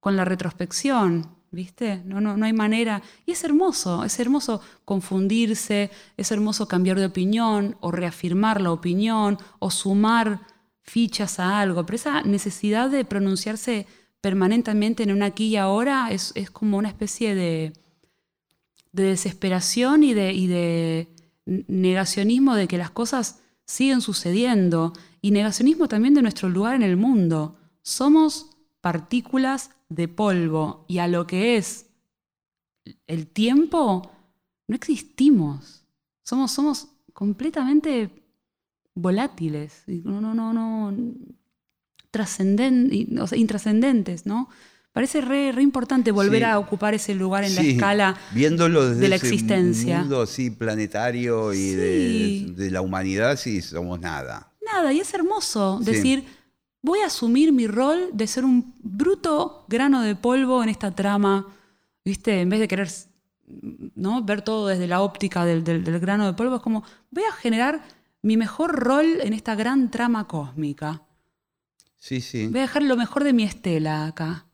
[0.00, 2.02] con la retrospección, ¿viste?
[2.04, 3.02] No, no, no hay manera.
[3.24, 9.38] Y es hermoso, es hermoso confundirse, es hermoso cambiar de opinión o reafirmar la opinión
[9.58, 10.40] o sumar
[10.82, 13.86] fichas a algo, pero esa necesidad de pronunciarse
[14.20, 17.72] permanentemente en un aquí y ahora es, es como una especie de
[18.94, 21.08] de desesperación y de, y de
[21.44, 26.96] negacionismo de que las cosas siguen sucediendo y negacionismo también de nuestro lugar en el
[26.96, 27.58] mundo.
[27.82, 28.50] Somos
[28.80, 31.86] partículas de polvo y a lo que es
[33.06, 34.10] el tiempo
[34.68, 35.84] no existimos.
[36.22, 38.10] Somos, somos completamente
[38.94, 40.92] volátiles, no, no, no, no,
[43.22, 44.48] o sea, intrascendentes, ¿no?
[44.92, 46.44] parece re, re importante volver Sí.
[46.44, 48.16] a ocupar ese lugar en la escala.
[48.32, 49.98] viéndolo desde de la ese existencia.
[49.98, 51.74] mundo así planetario y Sí.
[51.74, 54.52] de, de la humanidad, sí, somos nada.
[54.64, 56.24] Nada, y es hermoso decir,
[56.84, 61.46] voy a asumir mi rol de ser un bruto grano de polvo en esta trama,
[62.04, 62.40] ¿viste?
[62.42, 62.88] En vez de querer
[63.94, 64.22] ¿no?
[64.22, 67.32] ver todo desde la óptica del, del- del grano de polvo, es como, voy a
[67.32, 67.82] generar
[68.22, 71.02] mi mejor rol en esta gran trama cósmica.
[71.96, 72.48] Sí, sí.
[72.48, 74.44] Voy a dejar lo mejor de mi estela acá.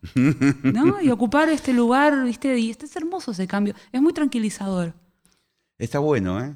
[0.62, 1.00] ¿no?
[1.02, 2.56] Y ocupar este lugar, ¿viste?
[2.58, 3.74] Y este es hermoso ese cambio.
[3.90, 4.94] Es muy tranquilizador.
[5.78, 6.54] Está bueno, ¿eh?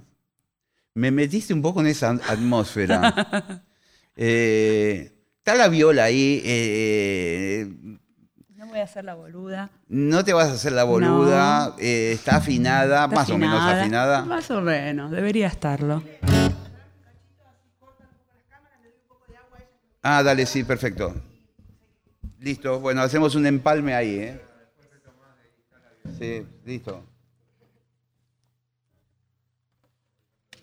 [0.95, 3.63] Me metiste un poco en esa at- atmósfera.
[4.17, 5.14] Eh,
[5.45, 6.41] está la viola ahí.
[6.43, 7.69] eh,
[8.57, 9.69] No voy a hacer la boluda.
[9.89, 11.69] no te vas a hacer la boluda.
[11.69, 11.77] No.
[11.79, 14.25] eh, está afinada, Está más o menos afinada.
[14.25, 16.03] Más o menos, debería estarlo.
[20.03, 21.15] Ah, dale, sí, perfecto.
[22.41, 22.81] Listo.
[22.81, 24.41] Bueno, hacemos un empalme ahí, ¿eh?
[26.19, 27.05] Sí, listo.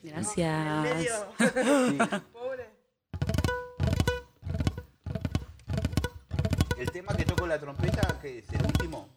[0.03, 1.21] Gracias.
[6.81, 9.07] ¿El tema que toco la trompeta, que es el último?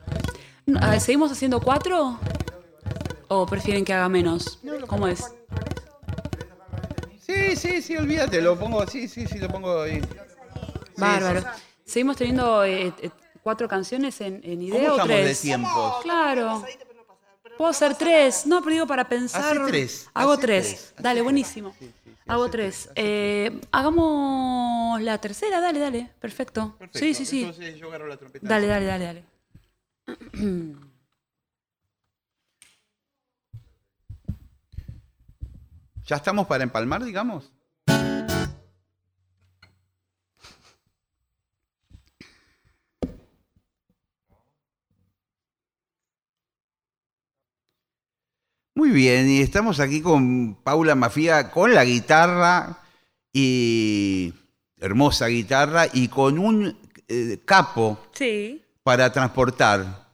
[0.79, 2.19] Ah, ¿Seguimos haciendo cuatro?
[3.29, 4.59] ¿O prefieren que haga menos?
[4.87, 5.33] ¿Cómo es?
[7.19, 10.03] Sí, sí, sí, olvídate, lo pongo, sí, sí, sí, lo pongo ahí.
[10.99, 11.43] Bárbaro.
[11.87, 13.11] ¿Seguimos teniendo eh, eh,
[13.43, 16.03] cuatro canciones en, en idea ¿Cómo o estamos de tres?
[16.03, 16.65] Claro.
[17.57, 18.45] Puedo hacer tres.
[18.45, 19.57] No, pero digo para pensar.
[19.57, 20.67] Hacé tres, Hago tres.
[20.67, 21.75] tres, Dale, buenísimo.
[22.27, 22.91] Hago tres.
[22.95, 26.11] Eh, hagamos la tercera, dale, dale.
[26.21, 26.75] Perfecto.
[26.79, 26.99] Perfecto.
[26.99, 27.41] Sí, sí, sí.
[27.41, 28.49] Entonces yo agarro la trompeta.
[28.49, 29.25] Dale, dale, dale, dale.
[36.07, 37.54] ¿Ya estamos para empalmar, digamos?
[48.75, 52.81] Muy bien, y estamos aquí con Paula Mafía con la guitarra
[53.33, 54.33] y
[54.81, 58.63] hermosa guitarra y con un eh, capo Sí.
[58.83, 60.09] para transportar.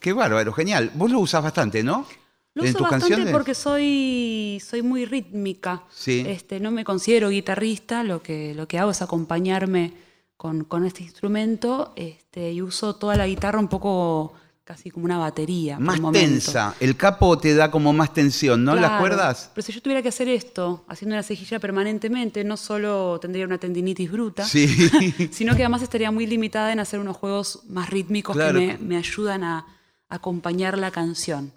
[0.00, 0.90] Qué bárbaro, genial.
[0.94, 2.06] Vos lo usás bastante, ¿no?
[2.54, 3.32] Lo ¿En uso tus bastante canciones?
[3.32, 5.82] porque soy, soy muy rítmica.
[5.90, 6.24] Sí.
[6.26, 9.92] Este, no me considero guitarrista, lo que, lo que hago es acompañarme
[10.36, 14.32] con, con este instrumento este, y uso toda la guitarra un poco
[14.68, 15.78] casi como una batería.
[15.78, 16.74] Más tensa.
[16.78, 18.74] El capo te da como más tensión, ¿no?
[18.74, 19.50] ¿Las Claro, cuerdas?
[19.54, 23.56] Pero si yo tuviera que hacer esto, haciendo una cejilla permanentemente, no solo tendría una
[23.58, 24.66] tendinitis bruta, Sí.
[25.32, 28.58] sino que además estaría muy limitada en hacer unos juegos más rítmicos Claro.
[28.60, 29.64] que me, me ayudan a
[30.10, 31.52] acompañar la canción.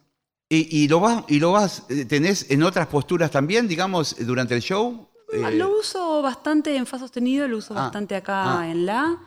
[0.49, 4.53] y, y lo vas, y lo vas, eh, tenés en otras posturas también, digamos, durante
[4.55, 5.07] el show.
[5.43, 8.69] Ah, Eh, Lo uso bastante en fa sostenido, lo uso Ah, bastante acá ah.
[8.71, 9.17] en la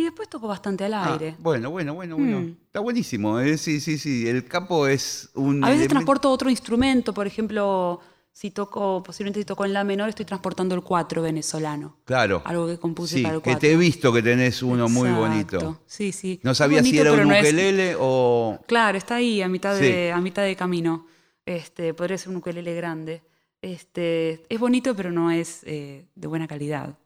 [0.00, 1.34] y después toco bastante al ah, aire.
[1.38, 2.40] bueno, bueno, bueno, bueno.
[2.40, 2.56] Mm.
[2.66, 3.40] Está buenísimo.
[3.40, 4.28] eh, Sí, sí, sí.
[4.28, 5.62] El capo es un.
[5.64, 8.00] A veces elemento- transporto otro instrumento, por ejemplo,
[8.32, 11.96] si toco, posiblemente si toco en la menor, estoy transportando el cuatro venezolano.
[12.04, 12.42] Claro.
[12.44, 13.60] Algo que compuse Sí, para el que cuatro.
[13.60, 15.80] te he visto que tenés uno muy bonito.
[15.86, 16.38] Sí, sí.
[16.44, 18.58] No sabía si bonito, era un pero no es- ukelele o.
[18.68, 19.84] Claro, está ahí a mitad Sí.
[19.86, 21.06] de, a mitad de camino.
[21.46, 23.22] Este, podría ser un ukelele grande.
[23.60, 26.96] Este, es bonito, pero no es eh, de buena calidad.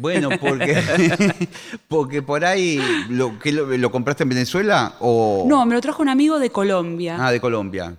[0.00, 0.76] Bueno, porque,
[1.88, 2.80] porque por ahí
[3.10, 6.50] lo, ¿qué lo, lo compraste en Venezuela o No, me lo trajo un amigo de
[6.50, 7.16] Colombia.
[7.20, 7.96] ah de Colombia.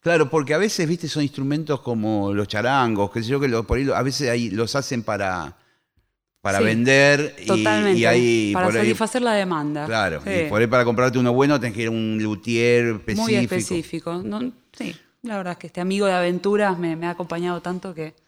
[0.00, 3.64] Claro, porque a veces, viste, son instrumentos como los charangos, que sé yo, que lo-
[3.64, 5.56] por ahí a veces ahí los hacen para,
[6.40, 9.84] para Sí, vender y, ahí para por ahí, satisfacer la demanda.
[9.86, 10.30] claro, Sí.
[10.46, 13.22] y por ahí para comprarte uno bueno tenés que ir a un luthier específico.
[13.22, 14.14] Muy específico.
[14.24, 17.94] No, sí, la verdad es que este amigo de aventuras me, me ha acompañado tanto
[17.94, 18.21] que, que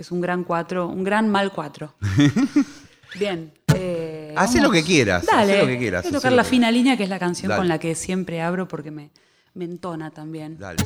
[0.00, 1.94] es un gran cuatro, un gran mal cuatro.
[3.18, 3.52] Bien.
[3.74, 5.52] eh, Hacé lo que quieras, Dale.
[5.52, 7.58] hacé lo que quieras, Voy a tocar la fina línea, que es la canción Dale.
[7.60, 9.10] con la que siempre abro porque me,
[9.54, 10.58] me entona también.
[10.58, 10.84] Dale.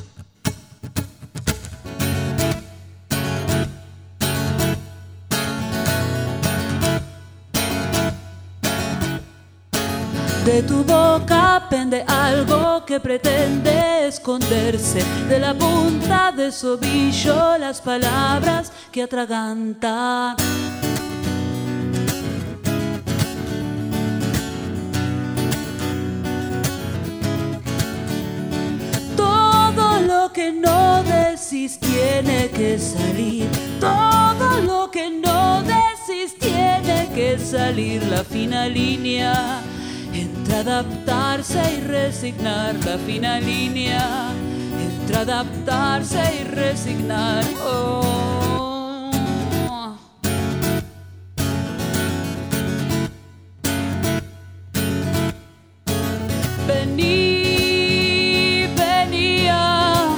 [10.44, 15.02] De tu boca pende algo que pretende esconderse.
[15.26, 20.36] De la punta de su ovillo las palabras que atragantan.
[29.16, 33.48] Todo lo que no decís tiene que salir.
[33.80, 38.02] Todo lo que no decís tiene que salir.
[38.04, 39.62] La fina línea
[40.14, 44.30] entre adaptarse y resignar la fina línea,
[44.80, 47.44] entre adaptarse y resignar.
[47.66, 48.02] Oh.
[56.66, 57.86] Vení,
[58.76, 60.16] venía,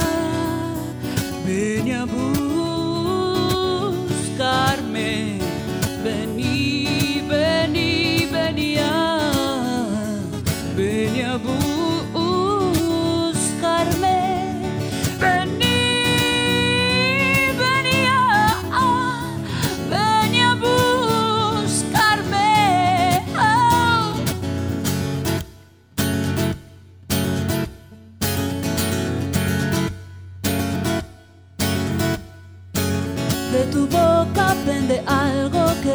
[1.47, 2.36] minha boca.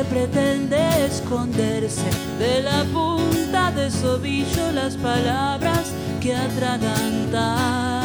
[0.05, 2.11] Pretende esconderse.
[2.38, 8.03] De la punta de sobillo las palabras que atragantan.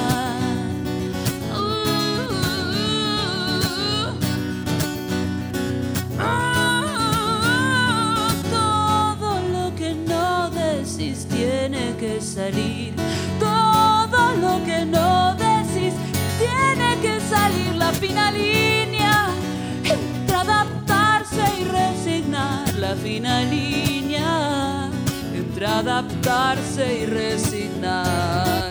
[1.51, 2.17] Uh,
[6.19, 6.67] ah,
[8.51, 12.93] todo lo que no decís tiene que salir.
[13.39, 15.93] Todo lo que no decís
[16.37, 18.31] tiene que salir la fina
[22.87, 24.89] la fina línea
[25.35, 28.66] entre adaptarse y resignar.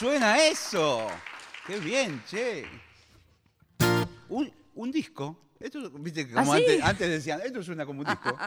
[0.00, 1.06] Suena eso?
[1.66, 2.64] ¡Qué bien, che!
[4.30, 5.36] Un, un disco.
[5.60, 6.62] Esto, viste, que como ¿Ah, sí?
[6.62, 8.36] antes, antes decían, esto suena como un disco.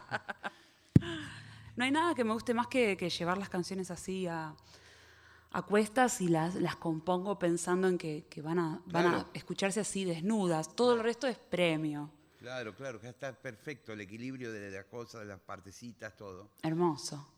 [1.76, 4.56] No hay nada que me guste más que, que llevar las canciones así a,
[5.52, 9.80] a cuestas y las, las compongo pensando en que, que van, a, van a escucharse
[9.80, 10.76] así desnudas.
[10.76, 12.12] Todo el resto es premio.
[12.38, 16.52] Claro, claro, que está perfecto el equilibrio de las cosas, de las partecitas, todo.
[16.62, 17.33] Hermoso.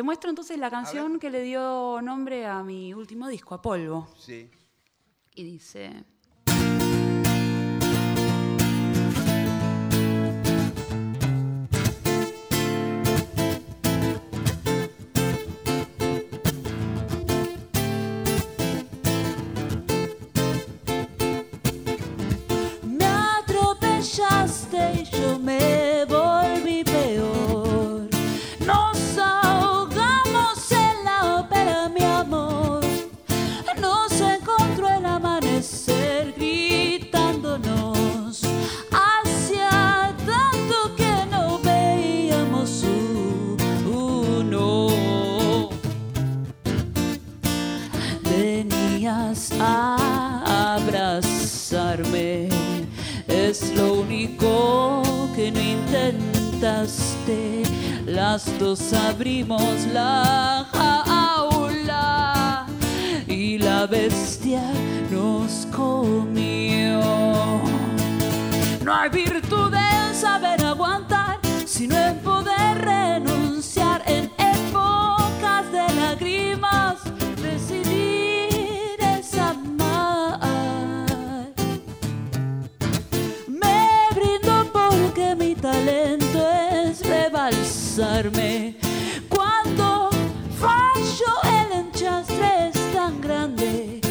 [0.00, 4.08] Te muestro entonces la canción que le dio nombre a mi último disco, a Polvo.
[4.16, 4.50] Sí.
[5.34, 6.06] Y dice...
[56.60, 62.66] Las dos abrimos la jaula
[63.26, 64.60] y la bestia
[65.10, 67.00] nos comió.
[68.84, 76.79] No hay virtud en saber aguantar, sino en poder renunciar en épocas de lágrimas.
[89.30, 90.10] Cuando
[90.60, 94.02] fallo el enchastre es tan grande,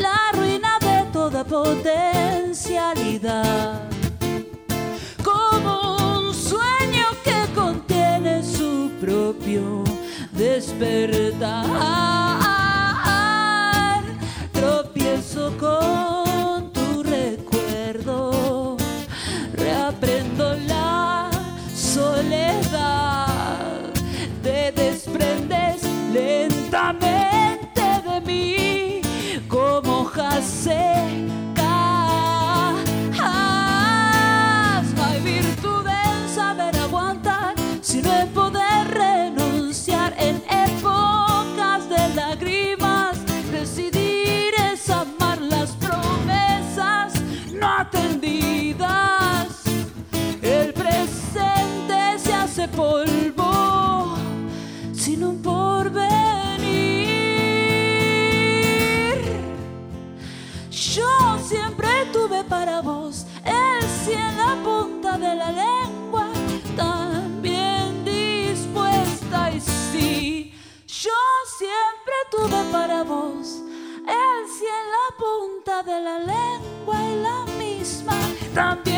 [0.00, 3.90] la ruina de toda potencialidad
[5.24, 9.82] como un sueño que contiene su propio
[10.30, 12.25] despertar.
[52.76, 54.14] Polvo
[54.92, 56.04] sin un porvenir.
[60.70, 66.28] Yo siempre tuve para vos el cielo en la punta de la lengua,
[66.76, 70.52] tan bien dispuesta y sí,
[70.86, 71.20] yo
[71.58, 73.62] siempre tuve para vos
[74.06, 78.14] el cielo en la punta de la lengua y la misma
[78.54, 78.95] también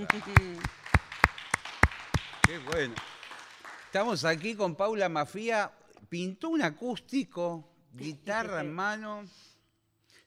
[2.42, 2.94] ¡Qué bueno!
[3.86, 5.70] Estamos aquí con Paula Mafía.
[6.08, 9.24] Pintó un acústico, guitarra en mano.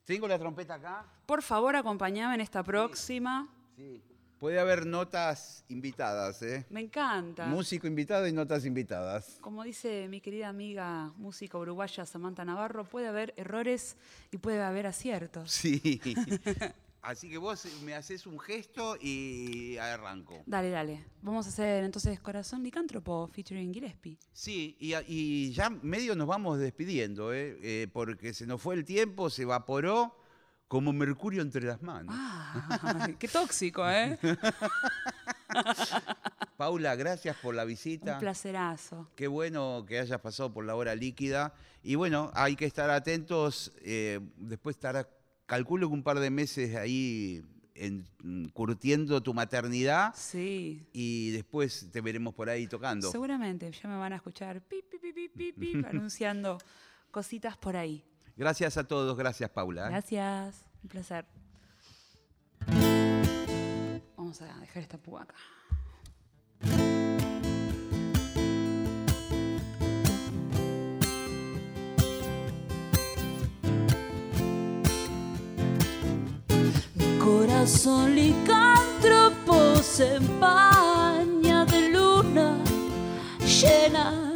[0.06, 1.06] Tengo la trompeta acá.
[1.26, 3.50] Por favor, acompáñame en esta próxima.
[3.76, 4.02] Sí.
[4.38, 6.66] Puede haber notas invitadas, ¿eh?
[6.70, 7.48] Me encanta.
[7.48, 9.38] Músico invitado y notas invitadas.
[9.40, 13.96] Como dice mi querida amiga música uruguaya Samantha Navarro, puede haber errores
[14.32, 15.50] y puede haber aciertos.
[15.50, 16.02] Sí.
[17.04, 20.41] Así que vos me haces un gesto y arranco.
[20.45, 21.04] Dale, dale.
[21.22, 24.18] Vamos a hacer entonces Corazón Licántropo featuring Gillespie.
[24.32, 27.58] Sí, y, y ya medio nos vamos despidiendo, ¿eh?
[27.62, 30.18] Eh, porque se nos fue el tiempo, se evaporó
[30.70, 32.16] como mercurio entre las manos.
[32.18, 34.18] Ah, qué tóxico, ¿eh?
[36.58, 38.14] Paula, gracias por la visita.
[38.14, 39.10] Un placerazo.
[39.16, 41.54] Qué bueno que hayas pasado por la hora líquida.
[41.84, 43.74] Y bueno, hay que estar atentos.
[43.82, 45.08] eh, después estará,
[45.54, 47.43] calculo que un par de meses ahí
[47.76, 48.06] en-
[48.54, 50.14] curtiendo tu maternidad.
[50.16, 50.86] Sí.
[50.93, 53.12] Y después te veremos por ahí tocando.
[53.12, 55.01] Seguramente ya me van a escuchar pip, pip,
[55.36, 56.58] pip, pip, anunciando
[57.12, 58.04] cositas por ahí.
[58.36, 59.86] Gracias a todos, gracias Paula.
[59.86, 59.89] ¿eh?
[59.89, 61.26] Gracias, un placer.
[64.18, 65.36] Vamos a dejar esta púa acá.
[77.64, 82.57] Corazón licántropo se empaña de luna
[83.39, 84.34] llena,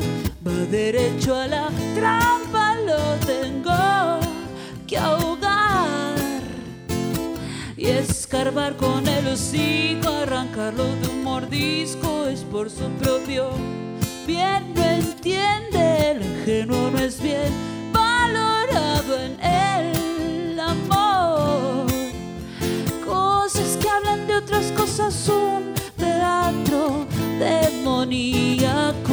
[0.48, 4.20] va derecho a la trampa, lo tengo
[4.88, 6.16] que ahogar
[7.76, 13.50] y escarbar con el hocico, arrancarlo de un mordisco, es por su propio
[14.26, 17.52] bien, no entiende, el ingenuo no es bien
[17.92, 19.97] valorado en el
[24.48, 27.06] otras cosas, un teatro
[27.38, 29.08] demoníaco.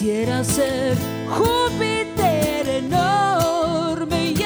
[0.00, 0.96] Quisiera ser
[1.28, 4.42] Júpiter enorme y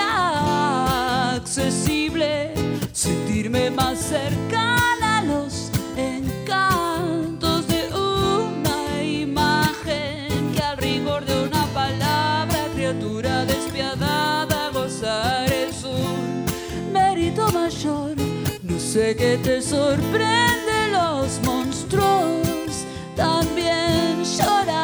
[1.36, 2.52] accesible,
[2.92, 12.66] sentirme más cercana a los encantos de una imagen que al rigor de una palabra,
[12.74, 16.46] criatura despiadada, gozar es un
[16.92, 18.16] mérito mayor.
[18.64, 24.83] No sé qué te sorprende, los monstruos también lloran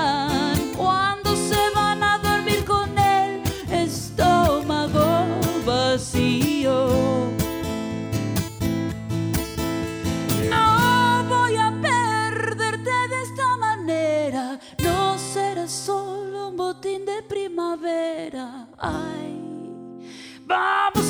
[20.50, 21.09] Vamos!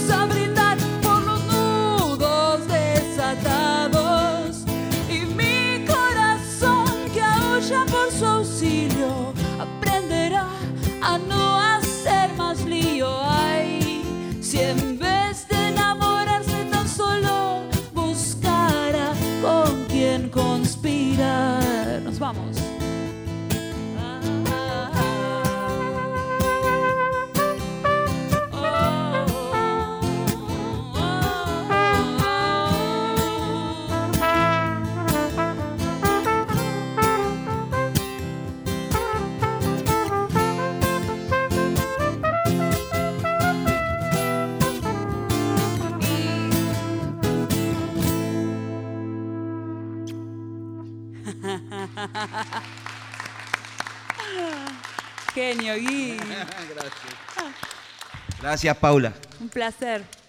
[55.34, 56.18] Genio, Gui.
[58.40, 59.12] Gracias, Paula.
[59.40, 60.19] Un placer.